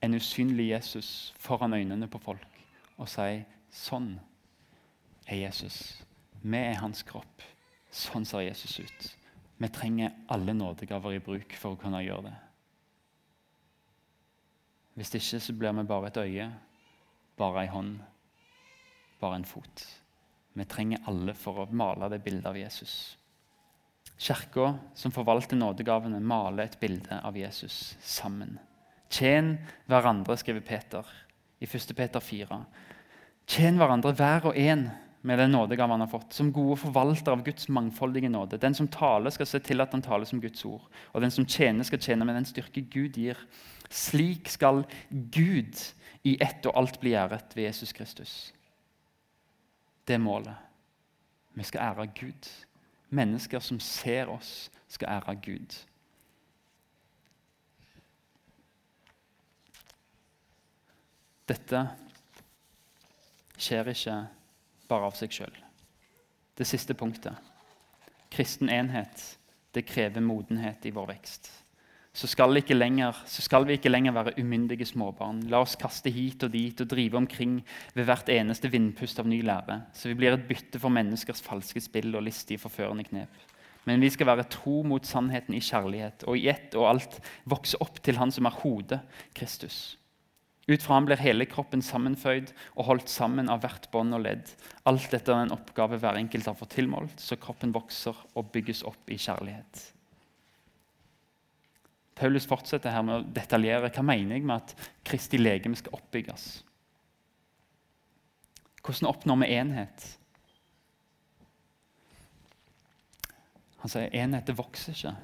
en 0.05 0.15
usynlig 0.15 0.69
Jesus 0.71 1.11
foran 1.43 1.75
øynene 1.75 2.07
på 2.11 2.21
folk 2.23 2.63
og 2.97 3.09
si 3.11 3.41
sånn 3.73 4.13
er 5.27 5.43
Jesus. 5.47 5.79
Vi 6.43 6.59
er 6.59 6.81
hans 6.81 7.03
kropp. 7.07 7.45
Sånn 7.91 8.27
ser 8.29 8.45
Jesus 8.47 8.79
ut. 8.81 9.07
Vi 9.57 9.69
trenger 9.73 10.15
alle 10.33 10.53
nådegaver 10.55 11.17
i 11.17 11.23
bruk 11.25 11.55
for 11.57 11.75
å 11.75 11.81
kunne 11.81 12.03
gjøre 12.05 12.29
det. 12.29 12.35
Hvis 14.97 15.13
ikke 15.17 15.41
så 15.45 15.55
blir 15.57 15.77
vi 15.77 15.85
bare 15.89 16.09
et 16.11 16.21
øye, 16.21 16.49
bare 17.37 17.65
ei 17.65 17.73
hånd, 17.73 17.99
bare 19.21 19.41
en 19.41 19.49
fot. 19.49 19.85
Vi 20.57 20.65
trenger 20.65 21.05
alle 21.09 21.35
for 21.37 21.65
å 21.65 21.69
male 21.69 22.09
det 22.13 22.23
bildet 22.25 22.49
av 22.49 22.57
Jesus. 22.57 23.17
Kirka, 24.17 24.79
som 24.97 25.13
forvalter 25.13 25.59
nådegavene, 25.59 26.21
maler 26.25 26.65
et 26.65 26.79
bilde 26.81 27.19
av 27.21 27.37
Jesus 27.37 27.97
sammen. 28.01 28.57
Tjen 29.13 29.59
hverandre, 29.89 30.37
skriver 30.41 30.65
Peter 30.65 31.11
i 31.61 31.69
1. 31.69 31.93
Peter 31.97 32.21
4. 32.25 32.61
Tjen 33.47 33.77
hverandre 33.81 34.15
hver 34.17 34.49
og 34.49 34.57
en 34.59 34.89
med 35.27 35.39
den 35.39 35.51
nådegave 35.51 35.91
han 35.91 36.01
har 36.01 36.11
fått, 36.11 36.33
som 36.33 36.53
gode 36.55 36.77
forvalter 36.79 37.33
av 37.35 37.43
Guds 37.43 37.69
mangfoldige 37.69 38.29
nåde. 38.31 38.61
Den 38.63 38.75
som 38.75 38.89
taler, 38.89 39.33
skal 39.35 39.49
se 39.51 39.59
til 39.59 39.83
at 39.83 39.93
han 39.93 40.05
taler 40.05 40.29
som 40.29 40.41
Guds 40.41 40.63
ord. 40.65 40.85
Og 41.13 41.25
den 41.25 41.35
som 41.35 41.47
tjener, 41.47 41.83
skal 41.87 41.99
tjene 42.03 42.25
med 42.25 42.39
den 42.39 42.47
styrke 42.47 42.85
Gud 42.93 43.19
gir. 43.19 43.41
Slik 43.91 44.47
skal 44.49 44.85
Gud 45.11 45.83
i 46.27 46.37
ett 46.43 46.67
og 46.71 46.79
alt 46.79 47.01
bli 47.03 47.17
æret 47.19 47.57
ved 47.57 47.67
Jesus 47.67 47.93
Kristus. 47.93 48.37
Det 50.07 50.15
er 50.15 50.23
målet. 50.23 50.55
Vi 51.59 51.67
skal 51.67 51.83
ære 51.89 52.07
Gud. 52.07 52.51
Mennesker 53.11 53.59
som 53.59 53.81
ser 53.81 54.31
oss, 54.31 54.71
skal 54.89 55.09
ære 55.09 55.35
Gud. 55.43 55.75
Dette 61.47 61.83
skjer 63.59 63.91
ikke 63.91 64.17
bare 64.89 65.09
av 65.09 65.17
seg 65.19 65.35
sjøl. 65.35 65.59
Det 66.57 66.67
siste 66.69 66.97
punktet. 66.97 67.37
Kristen 68.33 68.71
enhet 68.73 69.23
det 69.77 69.85
krever 69.85 70.25
modenhet 70.25 70.87
i 70.89 70.93
vår 70.95 71.11
vekst. 71.13 71.51
Så 72.17 72.31
skal, 72.33 72.57
lenger, 72.73 73.13
så 73.29 73.43
skal, 73.45 73.67
vi 73.69 73.75
ikke 73.77 73.91
lenger 73.91 74.15
være 74.17 74.39
umyndige 74.41 74.87
småbarn. 74.89 75.43
La 75.53 75.61
oss 75.61 75.75
kaste 75.77 76.09
hit 76.09 76.47
og 76.47 76.55
dit 76.55 76.81
og 76.81 76.89
drive 76.89 77.19
omkring 77.19 77.59
ved 77.93 78.09
hvert 78.09 78.31
eneste 78.33 78.71
vindpust 78.73 79.21
av 79.21 79.29
ny 79.29 79.43
lære, 79.45 79.83
så 79.93 80.09
vi 80.09 80.17
blir 80.17 80.33
et 80.33 80.47
bytte 80.49 80.81
for 80.81 80.89
menneskers 80.89 81.45
falske 81.45 81.83
spill 81.85 82.17
og 82.17 82.25
listige, 82.25 82.63
forførende 82.63 83.05
knep. 83.05 83.45
Men 83.85 84.01
vi 84.01 84.09
skal 84.11 84.31
være 84.31 84.49
tro 84.49 84.81
mot 84.83 85.05
sannheten 85.05 85.55
i 85.55 85.61
kjærlighet 85.61 86.25
og 86.25 86.41
i 86.41 86.49
ett 86.51 86.73
og 86.75 86.89
alt 86.95 87.21
vokse 87.45 87.77
opp 87.85 88.01
til 88.03 88.17
Han 88.17 88.33
som 88.33 88.49
er 88.49 88.59
hodet, 88.65 89.03
Kristus. 89.37 89.99
Ut 90.67 90.83
fra 90.83 90.97
ham 90.97 91.07
blir 91.07 91.21
hele 91.23 91.47
kroppen 91.47 91.83
sammenføyd 91.85 92.51
og 92.75 92.89
holdt 92.89 93.11
sammen 93.13 93.51
av 93.53 93.61
hvert 93.63 93.87
bånd 93.93 94.17
og 94.17 94.25
ledd. 94.25 94.51
Alt 94.91 95.13
dette 95.15 95.31
er 95.31 95.45
en 95.45 95.55
oppgave 95.55 96.01
hver 96.03 96.19
enkelt 96.19 96.49
har 96.51 96.59
fått 96.59 96.75
tilmålt, 96.75 97.21
så 97.23 97.39
kroppen 97.39 97.75
vokser 97.75 98.19
og 98.35 98.51
bygges 98.55 98.83
opp 98.89 99.13
i 99.13 99.19
kjærlighet. 99.21 99.85
Paulus 102.17 102.49
fortsetter 102.49 102.91
her 102.91 103.05
med 103.05 103.15
å 103.19 103.33
detaljere 103.37 103.93
hva 103.93 104.03
mener 104.09 104.39
jeg 104.39 104.47
med 104.49 104.57
at 104.57 104.91
Kristi 105.07 105.39
legeme 105.39 105.79
skal 105.79 105.99
oppbygges. 106.01 106.49
Hvordan 108.83 109.11
oppnår 109.11 109.43
vi 109.43 109.53
enhet? 109.55 110.11
Han 113.83 113.93
sier 113.93 114.15
enhet 114.19 114.51
vokser 114.57 114.97
ikke 114.97 115.15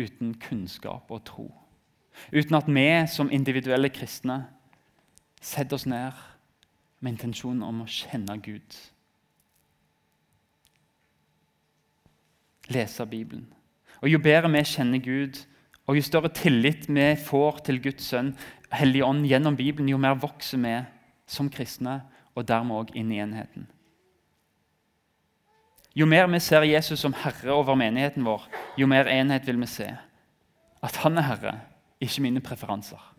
uten 0.00 0.32
kunnskap 0.42 1.10
og 1.12 1.22
tro. 1.28 1.50
Uten 2.32 2.56
at 2.58 2.68
vi 2.68 2.88
som 3.10 3.30
individuelle 3.32 3.90
kristne 3.92 4.42
setter 5.40 5.78
oss 5.78 5.86
ned 5.88 6.12
med 7.00 7.16
intensjonen 7.16 7.64
om 7.64 7.82
å 7.82 7.88
kjenne 7.88 8.36
Gud. 8.44 8.76
Lese 12.70 13.06
Bibelen. 13.06 13.48
Og 14.00 14.08
Jo 14.08 14.20
bedre 14.22 14.50
vi 14.52 14.62
kjenner 14.64 15.02
Gud, 15.04 15.40
og 15.86 15.96
jo 15.96 16.04
større 16.06 16.30
tillit 16.32 16.86
vi 16.88 17.08
får 17.18 17.64
til 17.66 17.80
Guds 17.82 18.06
sønn, 18.12 18.34
Hellige 18.70 19.04
Ånd, 19.04 19.24
gjennom 19.26 19.56
Bibelen, 19.58 19.88
jo 19.90 19.98
mer 19.98 20.14
vokser 20.14 20.60
vi 20.62 20.76
som 21.26 21.50
kristne, 21.50 22.00
og 22.38 22.46
dermed 22.46 22.76
òg 22.76 22.92
inn 22.94 23.10
i 23.10 23.18
enheten. 23.18 23.66
Jo 25.98 26.06
mer 26.06 26.28
vi 26.30 26.38
ser 26.38 26.62
Jesus 26.62 27.02
som 27.02 27.16
herre 27.24 27.50
over 27.50 27.74
menigheten 27.74 28.24
vår, 28.24 28.46
jo 28.78 28.86
mer 28.86 29.10
enhet 29.10 29.48
vil 29.48 29.58
vi 29.58 29.66
se. 29.66 29.88
At 30.80 31.00
han 31.02 31.18
er 31.18 31.26
herre, 31.26 31.54
ikke 32.00 32.22
mine 32.22 32.40
preferanser. 32.40 33.16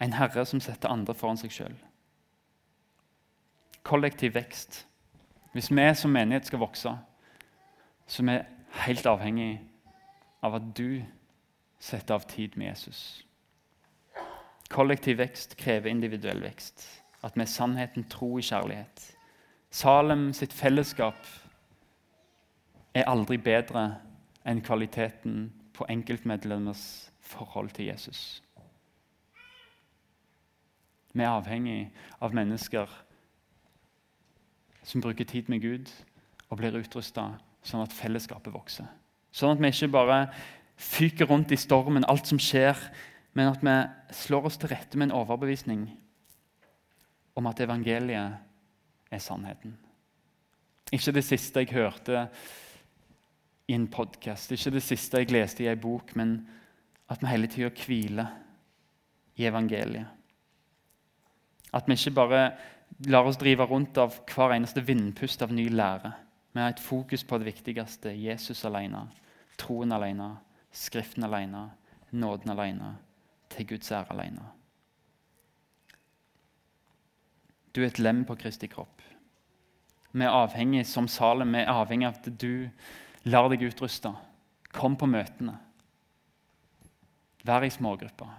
En 0.00 0.12
herre 0.12 0.44
som 0.44 0.60
setter 0.60 0.92
andre 0.92 1.14
foran 1.14 1.38
seg 1.40 1.52
sjøl. 1.52 1.76
Kollektiv 3.86 4.34
vekst. 4.34 4.82
Hvis 5.52 5.70
vi 5.70 5.86
som 5.94 6.12
menighet 6.12 6.46
skal 6.46 6.60
vokse, 6.60 6.92
så 8.06 8.22
er 8.22 8.26
vi 8.26 8.80
helt 8.84 9.06
avhengig 9.06 9.60
av 10.44 10.58
at 10.58 10.66
du 10.76 11.00
setter 11.80 12.14
av 12.14 12.26
tid 12.28 12.56
med 12.56 12.68
Jesus. 12.68 13.24
Kollektiv 14.68 15.18
vekst 15.18 15.56
krever 15.56 15.90
individuell 15.90 16.42
vekst. 16.42 16.84
At 17.24 17.36
vi 17.36 17.46
er 17.46 17.50
sannheten 17.50 18.04
tro 18.10 18.36
i 18.38 18.44
kjærlighet. 18.44 19.12
Salem 19.70 20.32
sitt 20.36 20.52
fellesskap 20.52 21.26
er 22.94 23.08
aldri 23.08 23.38
bedre 23.38 23.86
enn 24.46 24.62
kvaliteten 24.64 25.48
på 25.76 25.86
enkeltmedlemmers 25.92 27.12
forhold 27.20 27.70
til 27.76 27.90
Jesus. 27.90 28.42
Vi 31.16 31.24
er 31.24 31.32
avhengig 31.32 31.90
av 32.20 32.34
mennesker 32.36 32.90
som 34.86 35.02
bruker 35.02 35.24
tid 35.24 35.48
med 35.52 35.62
Gud 35.64 35.90
og 36.50 36.60
blir 36.60 36.76
utrusta 36.78 37.30
sånn 37.66 37.82
at 37.82 37.94
fellesskapet 37.96 38.54
vokser. 38.54 38.86
Sånn 39.34 39.56
at 39.56 39.62
vi 39.62 39.72
ikke 39.72 39.92
bare 39.96 40.18
fyker 40.76 41.28
rundt 41.28 41.52
i 41.52 41.58
stormen, 41.58 42.06
alt 42.08 42.28
som 42.28 42.40
skjer, 42.40 42.76
men 43.36 43.50
at 43.50 43.64
vi 43.64 43.76
slår 44.16 44.50
oss 44.50 44.60
til 44.60 44.70
rette 44.72 44.96
med 44.96 45.10
en 45.10 45.18
overbevisning 45.18 45.88
om 47.36 47.48
at 47.48 47.60
evangeliet 47.64 49.12
er 49.12 49.22
sannheten. 49.22 49.74
Ikke 50.92 51.16
det 51.16 51.24
siste 51.26 51.64
jeg 51.64 51.74
hørte 51.74 52.28
i 53.66 53.74
en 53.74 53.88
podkast. 53.90 54.52
Ikke 54.52 54.74
det 54.76 54.82
siste 54.84 55.20
jeg 55.20 55.32
leste 55.34 55.64
i 55.64 55.70
ei 55.70 55.78
bok, 55.80 56.14
men 56.18 56.38
at 57.10 57.22
vi 57.22 57.30
hele 57.30 57.50
tida 57.50 57.70
hviler 57.70 58.32
i 59.36 59.46
evangeliet. 59.48 60.06
At 61.74 61.88
vi 61.88 61.96
ikke 61.98 62.14
bare 62.16 62.42
lar 63.10 63.26
oss 63.26 63.38
drive 63.40 63.66
rundt 63.66 63.98
av 63.98 64.14
hver 64.30 64.54
eneste 64.56 64.84
vindpust 64.86 65.42
av 65.42 65.52
ny 65.52 65.66
lære. 65.68 66.12
Vi 66.54 66.62
har 66.62 66.72
et 66.72 66.80
fokus 66.80 67.24
på 67.26 67.38
det 67.38 67.50
viktigste 67.50 68.14
Jesus 68.16 68.64
alene, 68.64 69.06
troen 69.60 69.92
alene, 69.92 70.36
Skriften 70.76 71.24
alene, 71.24 71.70
nåden 72.12 72.50
alene, 72.52 72.90
til 73.48 73.64
Guds 73.70 73.88
ære 73.92 74.12
alene. 74.12 74.42
Du 77.72 77.80
er 77.80 77.86
et 77.88 78.00
lem 78.00 78.26
på 78.28 78.36
Kristi 78.36 78.68
kropp. 78.68 79.00
Vi 80.12 80.24
er 80.24 80.36
avhengig 80.36 80.86
som 80.88 81.08
Salem, 81.08 81.54
vi 81.56 81.62
er 81.62 81.72
avhengig 81.72 82.08
av 82.08 82.18
at 82.18 82.28
du 82.40 82.68
lar 83.26 83.48
deg 83.50 83.66
utruste. 83.66 84.12
Kom 84.74 84.96
på 84.98 85.08
møtene. 85.10 85.56
Vær 87.46 87.64
i 87.66 87.70
smågrupper. 87.70 88.30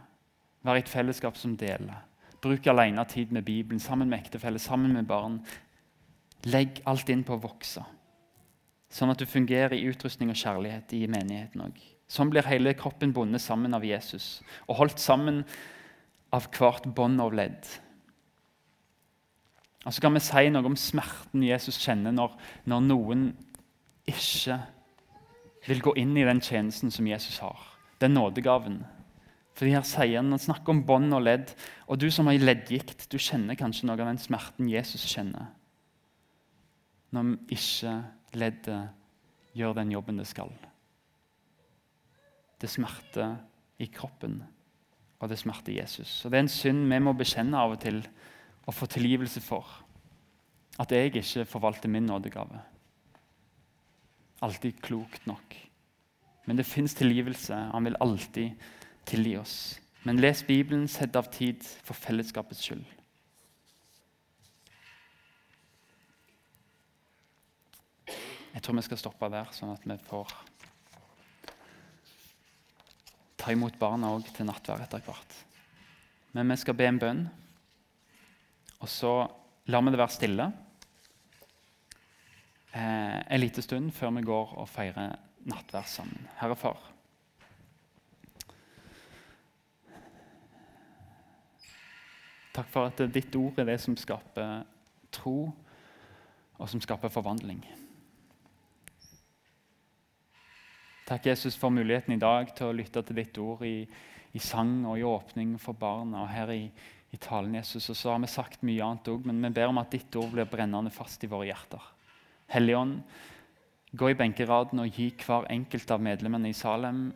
Vær 0.68 0.80
i 0.80 0.84
et 0.84 0.92
fellesskap 0.92 1.38
som 1.40 1.56
deler. 1.60 2.04
Bruk 2.44 2.68
alene 2.70 3.04
tid 3.10 3.32
med 3.34 3.46
Bibelen, 3.48 3.80
sammen 3.80 4.10
med 4.10 4.20
ektefelle, 4.20 4.60
sammen 4.60 4.94
med 4.94 5.08
barn. 5.10 5.40
Legg 6.46 6.82
alt 6.86 7.10
inn 7.10 7.24
på 7.26 7.36
å 7.36 7.42
vokse, 7.42 7.82
sånn 8.94 9.10
at 9.12 9.20
du 9.20 9.26
fungerer 9.26 9.74
i 9.76 9.88
utrustning 9.90 10.30
og 10.32 10.38
kjærlighet 10.38 10.94
i 10.96 11.08
menigheten 11.10 11.64
òg. 11.66 11.80
Sånn 12.08 12.30
blir 12.32 12.46
hele 12.48 12.76
kroppen 12.78 13.12
bundet 13.12 13.44
sammen 13.44 13.74
av 13.76 13.84
Jesus 13.84 14.38
og 14.68 14.78
holdt 14.80 15.02
sammen 15.04 15.42
av 16.32 16.46
hvert 16.54 16.86
bånd 16.96 17.20
og 17.24 17.36
ledd. 17.36 17.66
Og 19.84 19.94
Så 19.94 20.04
kan 20.04 20.14
vi 20.14 20.24
si 20.24 20.50
noe 20.52 20.68
om 20.68 20.76
smerten 20.76 21.44
Jesus 21.44 21.80
kjenner 21.80 22.14
når, 22.16 22.38
når 22.68 22.86
noen 22.86 23.28
ikke 24.08 24.60
vil 25.68 25.84
gå 25.84 25.94
inn 26.00 26.16
i 26.18 26.26
den 26.28 26.42
tjenesten 26.44 26.92
som 26.94 27.08
Jesus 27.08 27.40
har. 27.44 27.60
Den 28.02 28.16
nådegaven. 28.16 28.82
Fordi 29.58 29.74
her 29.74 29.86
sier 29.88 30.22
Han, 30.22 30.32
han 30.32 30.40
snakker 30.42 30.74
om 30.74 30.84
bånd 30.86 31.14
og 31.18 31.24
ledd. 31.26 31.54
Og 31.88 32.00
du 32.00 32.10
som 32.14 32.30
har 32.30 32.38
leddgikt, 32.38 33.08
du 33.10 33.18
kjenner 33.18 33.58
kanskje 33.58 33.88
noe 33.88 33.98
av 33.98 34.12
den 34.12 34.22
smerten 34.22 34.70
Jesus 34.70 35.06
kjenner. 35.10 35.50
Når 37.16 37.38
ikke 37.56 37.96
leddet 38.38 39.58
gjør 39.58 39.80
den 39.80 39.92
jobben 39.92 40.22
det 40.22 40.28
skal. 40.30 40.52
Det 42.62 42.70
smerter 42.70 43.38
i 43.82 43.88
kroppen, 43.94 44.40
og 45.22 45.30
det 45.30 45.38
smerter 45.40 45.74
Jesus. 45.74 46.26
Og 46.26 46.32
Det 46.32 46.38
er 46.38 46.46
en 46.46 46.52
synd 46.52 46.88
vi 46.90 47.00
må 47.02 47.14
bekjenne 47.18 47.58
av 47.58 47.76
og 47.76 47.82
til 47.82 48.02
og 48.68 48.76
få 48.76 48.86
tilgivelse 48.92 49.42
for. 49.42 49.66
At 50.78 50.92
jeg 50.92 51.14
ikke 51.16 51.46
forvalter 51.46 51.90
min 51.90 52.06
nådegave. 52.06 52.60
Alltid 54.40 54.82
klokt 54.82 55.26
nok. 55.26 55.56
Men 56.46 56.60
det 56.60 56.68
fins 56.68 56.94
tilgivelse. 56.96 57.56
Han 57.74 57.84
vil 57.84 57.98
alltid 58.00 58.52
tilgi 59.06 59.38
oss. 59.38 59.80
Men 60.04 60.22
les 60.22 60.44
Bibelen, 60.48 60.88
sett 60.88 61.16
av 61.16 61.28
tid 61.34 61.64
for 61.84 61.98
fellesskapets 61.98 62.62
skyld. 62.64 62.86
Jeg 68.54 68.64
tror 68.64 68.78
vi 68.78 68.86
skal 68.88 69.00
stoppe 69.02 69.28
der, 69.30 69.50
sånn 69.54 69.74
at 69.74 69.84
vi 69.86 69.98
får 70.08 70.32
ta 73.38 73.52
imot 73.54 73.76
barna 73.80 74.10
òg 74.16 74.32
til 74.34 74.48
nattverd 74.48 74.88
etter 74.88 75.04
hvert. 75.06 75.36
Men 76.34 76.50
vi 76.54 76.58
skal 76.62 76.78
be 76.78 76.88
en 76.88 77.02
bønn, 77.02 77.22
og 78.82 78.90
så 78.90 79.12
lar 79.70 79.84
vi 79.86 79.94
det 79.94 80.02
være 80.02 80.16
stille 80.16 80.48
eh, 82.74 83.20
en 83.34 83.40
liten 83.40 83.64
stund 83.64 83.92
før 83.92 84.14
vi 84.18 84.28
går 84.28 84.54
og 84.58 84.70
feirer 84.70 85.16
nattverd 85.48 85.90
sammen. 85.90 86.28
Herre 86.42 86.56
Far. 86.56 86.78
Takk 92.58 92.70
for 92.74 92.90
at 92.90 93.02
ditt 93.14 93.36
ord 93.38 93.60
er 93.62 93.70
det 93.70 93.78
som 93.84 93.94
skaper 94.00 94.64
tro, 95.14 95.52
og 96.58 96.70
som 96.70 96.82
skaper 96.82 97.12
forvandling. 97.14 97.62
Takk, 101.08 101.30
Jesus, 101.30 101.56
for 101.56 101.72
muligheten 101.72 102.18
i 102.18 102.20
dag 102.20 102.50
til 102.58 102.68
å 102.68 102.76
lytte 102.76 103.04
til 103.06 103.20
ditt 103.22 103.38
ord 103.40 103.62
i, 103.64 103.86
i 104.36 104.42
sang 104.44 104.82
og 104.90 104.98
i 105.00 105.06
åpning 105.08 105.54
for 105.62 105.78
barna 105.78 106.26
og 106.26 106.32
her 106.34 106.52
i, 106.52 106.66
i 107.14 107.20
talen. 107.22 107.56
Jesus. 107.56 107.88
Og 107.94 107.96
så 107.96 108.12
har 108.12 108.20
vi 108.20 108.32
sagt 108.32 108.66
mye 108.68 108.84
annet 108.84 109.08
òg, 109.14 109.30
men 109.30 109.40
vi 109.46 109.54
ber 109.56 109.72
om 109.72 109.80
at 109.80 109.94
ditt 109.94 110.18
ord 110.20 110.34
blir 110.34 110.50
brennende 110.50 110.92
fast 110.92 111.24
i 111.24 111.30
våre 111.32 111.48
hjerter. 111.48 111.94
Helligånd, 112.48 113.02
gå 113.92 114.12
i 114.12 114.18
benkeraden 114.20 114.80
og 114.80 114.92
gi 114.96 115.10
hver 115.26 115.48
enkelt 115.52 115.92
av 115.92 116.04
medlemmene 116.04 116.52
i 116.52 116.56
Salem 116.56 117.10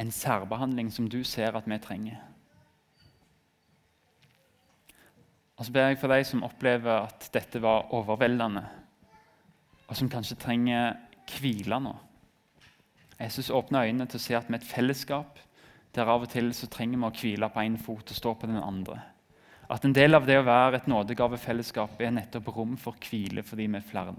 en 0.00 0.10
særbehandling 0.10 0.90
som 0.92 1.08
du 1.12 1.20
ser 1.24 1.56
at 1.56 1.68
vi 1.68 1.78
trenger. 1.82 2.20
Og 5.60 5.66
så 5.66 5.72
ber 5.72 5.90
jeg 5.90 5.98
for 6.00 6.08
deg 6.08 6.24
som 6.24 6.44
opplever 6.46 7.02
at 7.04 7.26
dette 7.34 7.60
var 7.60 7.90
overveldende, 7.92 8.62
og 9.90 9.98
som 9.98 10.08
kanskje 10.08 10.38
trenger 10.40 10.94
hvile 11.34 11.76
nå. 11.84 11.92
Jesus 13.20 13.50
åpner 13.52 13.90
øynene 13.90 14.08
til 14.08 14.16
å 14.16 14.24
se 14.24 14.36
at 14.38 14.48
vi 14.48 14.56
er 14.56 14.62
et 14.62 14.70
fellesskap 14.70 15.40
der 15.92 16.08
av 16.08 16.24
og 16.24 16.30
til 16.32 16.48
så 16.56 16.70
trenger 16.70 16.96
vi 16.96 17.08
å 17.10 17.16
hvile 17.18 17.50
på 17.52 17.64
én 17.66 17.76
fot 17.76 18.08
og 18.08 18.16
stå 18.16 18.32
på 18.40 18.48
den 18.48 18.62
andre. 18.62 19.02
At 19.70 19.84
en 19.86 19.94
del 19.94 20.16
av 20.18 20.26
det 20.26 20.34
å 20.40 20.46
være 20.46 20.80
et 20.80 20.88
nådegavefellesskap 20.90 22.00
er 22.02 22.10
nettopp 22.16 22.48
rom 22.56 22.74
for 22.80 22.98
hvile 23.06 23.44
for 23.46 23.60
vi 23.60 23.68
er 23.70 23.86
flere. 23.86 24.10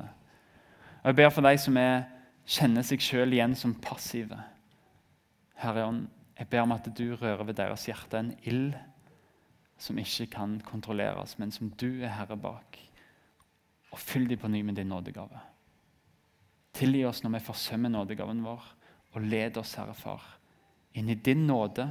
Og 1.01 1.09
Jeg 1.09 1.17
ber 1.17 1.33
for 1.33 1.43
deg 1.43 1.59
som 1.59 1.77
er, 1.77 2.05
kjenner 2.47 2.85
seg 2.87 3.03
sjøl 3.03 3.35
igjen 3.35 3.55
som 3.59 3.75
passive. 3.75 4.37
Herre 5.59 5.83
Ånd, 5.89 6.07
jeg 6.39 6.47
ber 6.49 6.63
om 6.63 6.71
at 6.71 6.87
du 6.95 7.17
rører 7.19 7.43
ved 7.43 7.59
deres 7.59 7.83
hjerte 7.89 8.17
en 8.17 8.31
ild 8.47 8.77
som 9.81 9.99
ikke 9.99 10.29
kan 10.37 10.55
kontrolleres, 10.63 11.35
men 11.41 11.51
som 11.51 11.69
du 11.75 12.01
er 12.01 12.15
herre 12.15 12.37
bak. 12.39 12.79
Og 13.91 13.99
fyll 13.99 14.29
dem 14.29 14.39
på 14.39 14.47
ny 14.47 14.61
med 14.63 14.79
din 14.79 14.89
nådegave. 14.89 15.41
Tilgi 16.73 17.03
oss 17.05 17.23
når 17.25 17.35
vi 17.35 17.45
forsømmer 17.49 17.91
nådegaven 17.91 18.43
vår, 18.45 18.63
og 19.11 19.27
led 19.27 19.57
oss, 19.59 19.75
Herre 19.75 19.93
Far, 19.97 20.23
inn 20.95 21.09
i 21.11 21.19
din 21.19 21.43
nåde, 21.49 21.89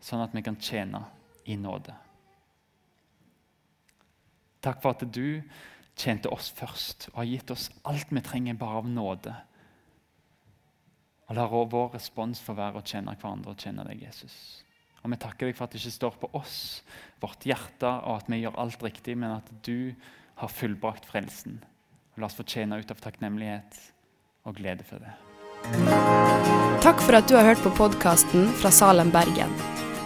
sånn 0.00 0.22
at 0.24 0.32
vi 0.32 0.40
kan 0.46 0.56
tjene 0.56 1.02
i 1.50 1.58
nåde. 1.58 1.96
Takk 4.60 4.80
for 4.82 4.94
at 4.94 5.04
du 5.08 5.40
tjente 6.00 6.30
oss 6.32 6.50
først 6.56 7.08
og 7.12 7.22
har 7.22 7.30
gitt 7.30 7.52
oss 7.52 7.68
alt 7.88 8.12
vi 8.12 8.22
trenger 8.24 8.58
bare 8.60 8.82
av 8.82 8.88
nåde. 8.88 9.36
Og 11.30 11.38
La 11.38 11.46
vår 11.46 11.94
respons 11.94 12.40
få 12.42 12.56
være 12.58 12.80
å 12.80 12.86
tjene 12.86 13.14
hverandre 13.14 13.54
og 13.54 13.62
tjene 13.62 13.86
deg, 13.86 14.02
Jesus. 14.08 14.34
Og 15.00 15.12
Vi 15.12 15.20
takker 15.20 15.48
deg 15.48 15.56
for 15.56 15.64
at 15.64 15.72
det 15.72 15.80
ikke 15.80 15.94
står 15.94 16.16
på 16.20 16.30
oss, 16.36 16.82
vårt 17.22 17.46
hjerte, 17.46 17.88
og 17.88 18.18
at 18.18 18.28
vi 18.28 18.42
gjør 18.42 18.58
alt 18.60 18.82
riktig, 18.84 19.16
men 19.16 19.38
at 19.38 19.48
du 19.64 19.94
har 20.42 20.52
fullbrakt 20.52 21.06
frelsen. 21.08 21.60
Og 22.14 22.20
La 22.20 22.28
oss 22.28 22.36
få 22.36 22.44
tjene 22.44 22.80
ut 22.80 22.90
av 22.92 23.00
takknemlighet 23.00 23.80
og 24.44 24.58
glede 24.58 24.84
for 24.84 25.00
det. 25.00 25.14
Takk 26.84 27.04
for 27.04 27.20
at 27.20 27.28
du 27.28 27.36
har 27.36 27.52
hørt 27.52 27.62
på 27.64 27.72
podkasten 27.76 28.50
fra 28.60 28.72
Salem, 28.74 29.12
Bergen. 29.14 29.79